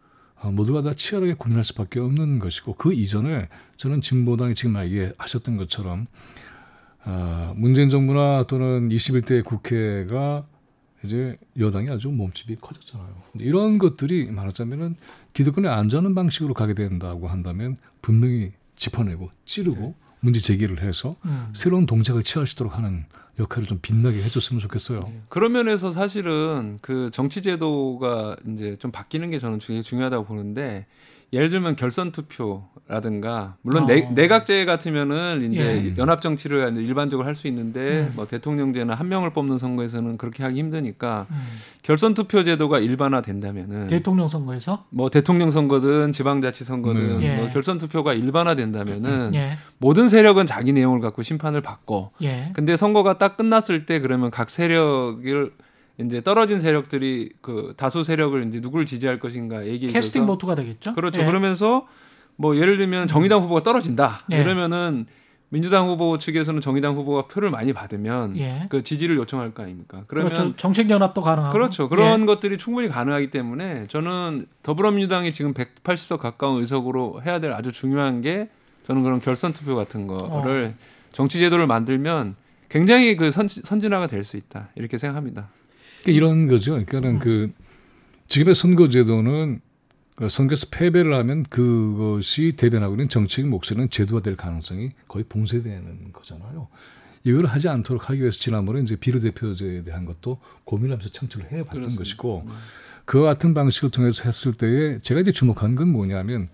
[0.50, 6.06] 모두가 다 치열하게 고민할 수밖에 없는 것이고 그 이전에 저는 진보당이 지금 얘기하셨던 것처럼
[7.04, 10.46] 아, 문재인 정부나 또는 21대 국회가
[11.04, 13.14] 이제 여당이 아주 몸집이 커졌잖아요.
[13.38, 14.96] 이런 것들이 말하자면은
[15.34, 19.94] 기득권에 안전한 방식으로 가게 된다고 한다면 분명히 짚어내고 찌르고
[20.24, 21.50] 문제 제기를 해서 음.
[21.52, 23.04] 새로운 동작을 취할 수 있도록 하는
[23.38, 25.10] 역할을 좀 빛나게 해줬으면 좋겠어요.
[25.28, 30.86] 그런 면에서 사실은 그 정치 제도가 이제 좀 바뀌는 게 저는 되게 중요하다고 보는데
[31.32, 33.86] 예를 들면 결선 투표라든가 물론 어.
[33.86, 35.96] 내, 내각제 같으면은 이제 예.
[35.96, 38.12] 연합 정치를 이제 일반적으로 할 수 있는데 음.
[38.14, 41.36] 뭐 대통령제나 한 명을 뽑는 선거에서는 그렇게 하기 힘드니까 음.
[41.82, 47.36] 결선 투표 제도가 일반화된다면은 대통령 선거에서 뭐 대통령 선거든 지방자치 선거든 네.
[47.36, 47.50] 뭐 예.
[47.50, 49.58] 결선 투표가 일반화된다면은 예.
[49.78, 52.50] 모든 세력은 자기 내용을 갖고 심판을 받고 예.
[52.54, 55.52] 근데 선거가 딱 끝났을 때 그러면 각 세력을
[55.98, 60.94] 이제 떨어진 세력들이 그 다수 세력을 이제 누구를 지지할 것인가 얘기에 캐스팅 있어서 보트가 되겠죠.
[60.94, 61.20] 그렇죠.
[61.20, 61.26] 예.
[61.26, 61.86] 그러면서
[62.36, 64.24] 뭐 예를 들면 정의당 후보가 떨어진다.
[64.32, 64.40] 예.
[64.40, 65.06] 이러면은
[65.50, 68.66] 민주당 후보 측에서는 정의당 후보가 표를 많이 받으면 예.
[68.70, 70.02] 그 지지를 요청할 거 아닙니까?
[70.08, 70.56] 그러면 그렇죠.
[70.56, 71.52] 정책 연합도 가능하고.
[71.52, 71.88] 그렇죠.
[71.88, 72.26] 그런 예.
[72.26, 78.48] 것들이 충분히 가능하기 때문에 저는 더불어민주당이 지금 180석 가까운 의석으로 해야 될 아주 중요한 게
[78.84, 80.84] 저는 그런 결선 투표 같은 거를 어.
[81.12, 82.34] 정치 제도를 만들면
[82.68, 85.50] 굉장히 그 선, 선진화가 될 수 있다 이렇게 생각합니다.
[86.04, 86.72] 그러니까 이런 거죠.
[86.72, 87.52] 그러니까는 그
[88.28, 89.60] 지금의 선거 제도는
[90.16, 96.68] 그 선거에서 패배를 하면 그것이 대변하고 있는 정치적 목소리는 제도화될 가능성이 거의 봉쇄되는 거잖아요.
[97.24, 101.98] 이걸 하지 않도록 하기 위해서 지난번에 이제 비례대표제에 대한 것도 고민하면서 창출을 해봤던 그렇습니다.
[101.98, 102.48] 것이고
[103.06, 106.48] 그와 같은 방식을 통해서 했을 때에 제가 이제 주목한 건 뭐냐면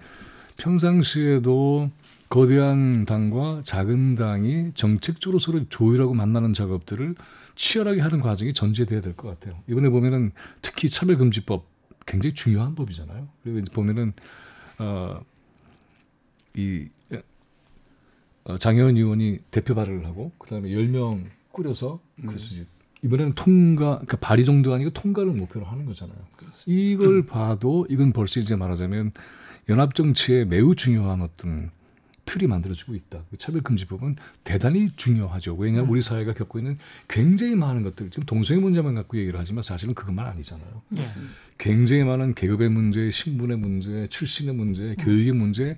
[0.57, 1.91] 평상시에도
[2.29, 7.17] 거대한 당과 작은 당이 정책적으로 서로 조율하고 만나는 작업들을
[7.61, 9.63] 치열하게 하는 과정이 전제돼야 될 것 같아요.
[9.69, 10.33] 이번에 보면은
[10.63, 11.67] 특히 차별금지법
[12.07, 13.29] 굉장히 중요한 법이잖아요.
[13.43, 14.13] 그리고 이제 보면은
[14.79, 15.21] 어
[16.57, 16.89] 이
[18.45, 22.67] 어, 장혜원 의원이 대표 발의를 하고 그다음에 10명 꾸려서 그래서 이제
[23.03, 26.17] 이번에는 통과 그러니까 발의 정도 아니고 통과를 목표로 하는 거잖아요.
[26.67, 29.13] 이걸 봐도 이건 벌써 이제 말하자면
[29.69, 31.71] 연합 정치에 매우 중요한 어떤
[32.31, 33.25] 틀이 만들어지고 있다.
[33.29, 34.15] 그 차별금지법은
[34.45, 35.57] 대단히 중요하죠.
[35.57, 36.79] 왜냐하면 우리 사회가 겪고 있는
[37.09, 40.83] 굉장히 많은 것들 지금 동성애 문제만 갖고 얘기를 하지만 사실은 그것만 아니잖아요.
[40.99, 41.09] 예.
[41.59, 45.77] 굉장히 많은 계급의 문제, 신분의 문제, 출신의 문제, 교육의 문제,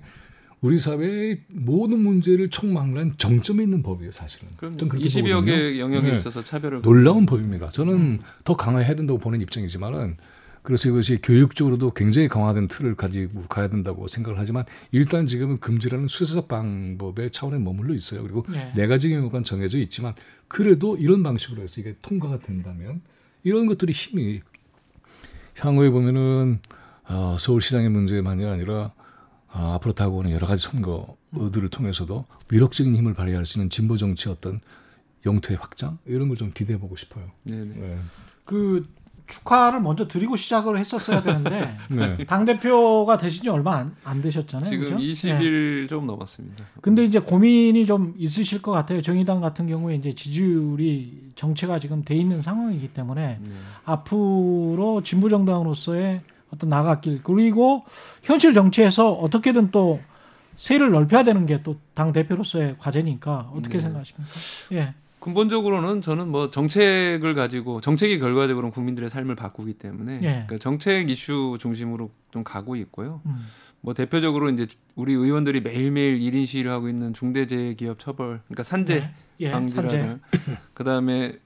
[0.61, 4.49] 우리 사회의 모든 문제를 총망라한 정점에 있는 법이에요, 사실은.
[4.55, 5.45] 그럼 전 그렇게 20여 보거든요.
[5.45, 6.15] 개 영역에 네.
[6.15, 7.69] 있어서 차별을 놀라운 법입니다.
[7.69, 10.17] 저는 더 강화해야 된다고 보는 입장이지만은
[10.63, 16.47] 그래서 이것이 교육적으로도 굉장히 강화된 틀을 가지고 가야 된다고 생각을 하지만 일단 지금은 금지라는 수사적
[16.47, 18.23] 방법의 차원에 머물러 있어요.
[18.23, 18.71] 그리고 예.
[18.75, 20.13] 네 가지 경우가 정해져 있지만
[20.47, 23.01] 그래도 이런 방식으로 해서 이게 통과가 된다면
[23.43, 24.41] 이런 것들이 힘이
[25.59, 26.59] 향후에 보면은
[27.05, 28.93] 어, 서울시장의 문제만이 아니라
[29.51, 34.61] 어, 앞으로 다가오는 여러 가지 선거들을 통해서도 위력적인 힘을 발휘할 수 있는 진보 정치 어떤
[35.25, 37.31] 영토의 확장 이런 걸 좀 기대해 보고 싶어요.
[37.43, 37.75] 네네.
[37.75, 37.99] 네.
[38.45, 38.85] 그
[39.27, 42.17] 축하를 먼저 드리고 시작을 했었어야 되는데 네.
[42.25, 44.69] 당 대표가 되신 지 얼마 안, 안 되셨잖아요.
[44.69, 44.95] 지금 그죠?
[44.99, 45.11] 예.
[45.11, 46.65] 20일 좀 넘었습니다.
[46.81, 49.01] 근데 이제 고민이 좀 있으실 것 같아요.
[49.01, 53.51] 정의당 같은 경우에 이제 지지율이 정체가 지금 돼 있는 상황이기 때문에 네.
[53.85, 56.21] 앞으로 진보 정당으로서의
[56.53, 57.83] 어떤 나가길 그리고
[58.23, 59.99] 현실 정치에서 어떻게든 또
[60.57, 63.83] 세를 넓혀야 되는 게 또 당 대표로서의 과제니까 어떻게 네.
[63.83, 64.29] 생각하십니까?
[64.73, 64.93] 예.
[65.23, 70.19] 근본적으로는 저는 뭐 정책을 가지고 정책이 결과적으로는 국민들의 삶을 바꾸기 때문에 예.
[70.19, 73.21] 그러니까 정책 이슈 중심으로 좀 가고 있고요.
[73.25, 73.45] 음.
[73.79, 79.13] 뭐 대표적으로 이제 우리 의원들이 매일매일 1인 시위를 하고 있는 중대재해기업 처벌, 그러니까 산재 네.
[79.39, 79.51] 예.
[79.51, 80.19] 방지라는
[80.75, 81.37] 그다음에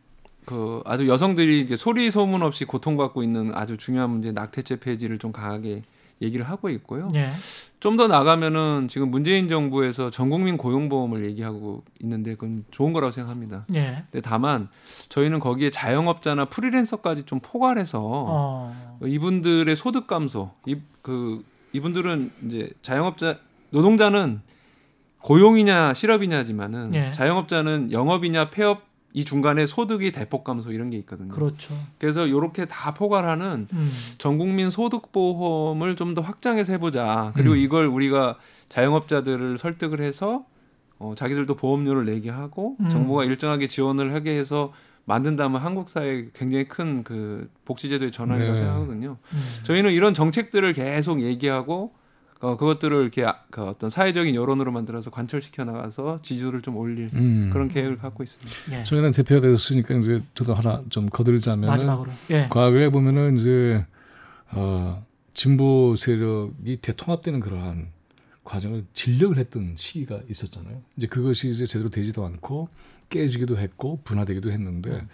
[0.45, 5.31] 그 아주 여성들이 이제 소리 소문 없이 고통받고 있는 아주 중요한 문제 낙태죄 폐지를 좀
[5.31, 5.83] 강하게
[6.21, 7.07] 얘기를 하고 있고요.
[7.15, 7.31] 예.
[7.79, 13.65] 좀더 나가면은 지금 문재인 정부에서 전국민 고용보험을 얘기하고 있는데 그건 좋은 거라고 생각합니다.
[13.75, 14.03] 예.
[14.11, 14.69] 근데 다만
[15.09, 18.99] 저희는 거기에 자영업자나 프리랜서까지 좀 포괄해서 어.
[19.03, 21.43] 이분들의 소득 감소, 이, 그
[21.73, 23.37] 이분들은 이제 자영업자
[23.69, 24.41] 노동자는
[25.21, 27.11] 고용이냐 실업이냐지만은 예.
[27.11, 28.86] 자영업자는 영업이냐 폐업
[29.17, 31.33] 이 중간에 소득이 대폭 감소 이런 게 있거든요.
[31.33, 31.73] 그렇죠.
[31.97, 33.89] 그래서 이렇게 다 포괄하는 음.
[34.19, 37.31] 전 국민 소득 보험을 좀 더 확장해서 해보자.
[37.35, 37.57] 그리고 음.
[37.57, 38.37] 이걸 우리가
[38.69, 40.45] 자영업자들을 설득을 해서
[40.99, 42.89] 어, 자기들도 보험료를 내게 하고 음.
[42.91, 44.71] 정부가 일정하게 지원을 하게 해서
[45.05, 48.57] 만든다면 한국 사회에 굉장히 큰 그 복지제도의 전환이라고 네.
[48.59, 49.17] 생각하거든요.
[49.33, 49.37] 음.
[49.63, 51.91] 저희는 이런 정책들을 계속 얘기하고
[52.39, 57.49] 어, 그것들을 이렇게 아- 그 어떤 사회적인 여론으로 만들어서 관철시켜 나가서 지지율을 좀 올릴 음.
[57.51, 58.79] 그런 계획을 갖고 있습니다.
[58.79, 58.83] 예.
[58.83, 62.11] 저희는 대표가 됐으니까 이제 저도 하나 좀 거들자면은 마지막으로.
[62.31, 62.47] 예.
[62.49, 63.85] 과거에 보면은 이제
[64.51, 67.87] 어, 진보 세력이 대통합되는 그러한
[68.43, 70.81] 과정을 진력을 했던 시기가 있었잖아요.
[70.95, 72.69] 이제 그것이 이제 제대로 되지도 않고
[73.09, 75.05] 깨지기도 했고 분화되기도 했는데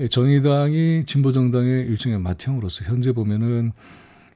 [0.00, 3.72] 예, 정의당이 진보 정당의 일종의 맏형으로서 현재 보면은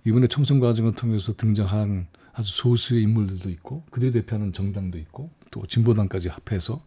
[0.05, 6.29] 이번에 총선 과정을 통해서 등장한 아주 소수의 인물들도 있고 그들이 대표하는 정당도 있고 또 진보당까지
[6.29, 6.83] 합해서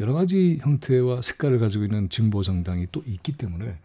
[0.00, 3.76] 여러 가지 형태와 색깔을 가지고 있는 진보 정당이 또 있기 때문에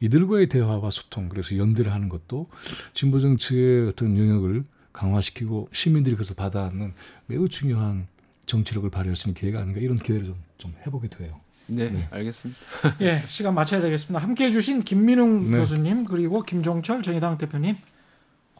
[0.00, 2.48] 이들과의 대화와 소통 그래서 연대를 하는 것도
[2.94, 6.92] 진보 정치의 어떤 영역을 강화시키고 시민들이 그것을 받아안는
[7.26, 8.06] 매우 중요한
[8.46, 11.38] 정치력을 발휘할 수 있는 기회가 아닌가 이런 기대를 좀, 좀 해보게 돼요.
[11.66, 12.08] 네, 네.
[12.10, 12.60] 알겠습니다.
[13.02, 14.20] 예, 시간 맞춰야 되겠습니다.
[14.20, 15.58] 함께 해 주신 김민웅 네.
[15.58, 17.76] 교수님 그리고 김종철 정의당 대표님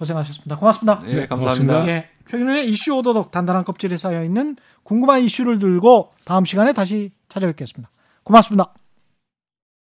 [0.01, 0.57] 고생하셨습니다.
[0.57, 0.99] 고맙습니다.
[1.01, 1.87] 네, 감사합니다.
[1.89, 7.91] 예, 최근에 이슈 오도독 단단한 껍질에 쌓여 있는 궁금한 이슈를 들고 다음 시간에 다시 찾아뵙겠습니다.
[8.25, 8.80] 고맙습니다.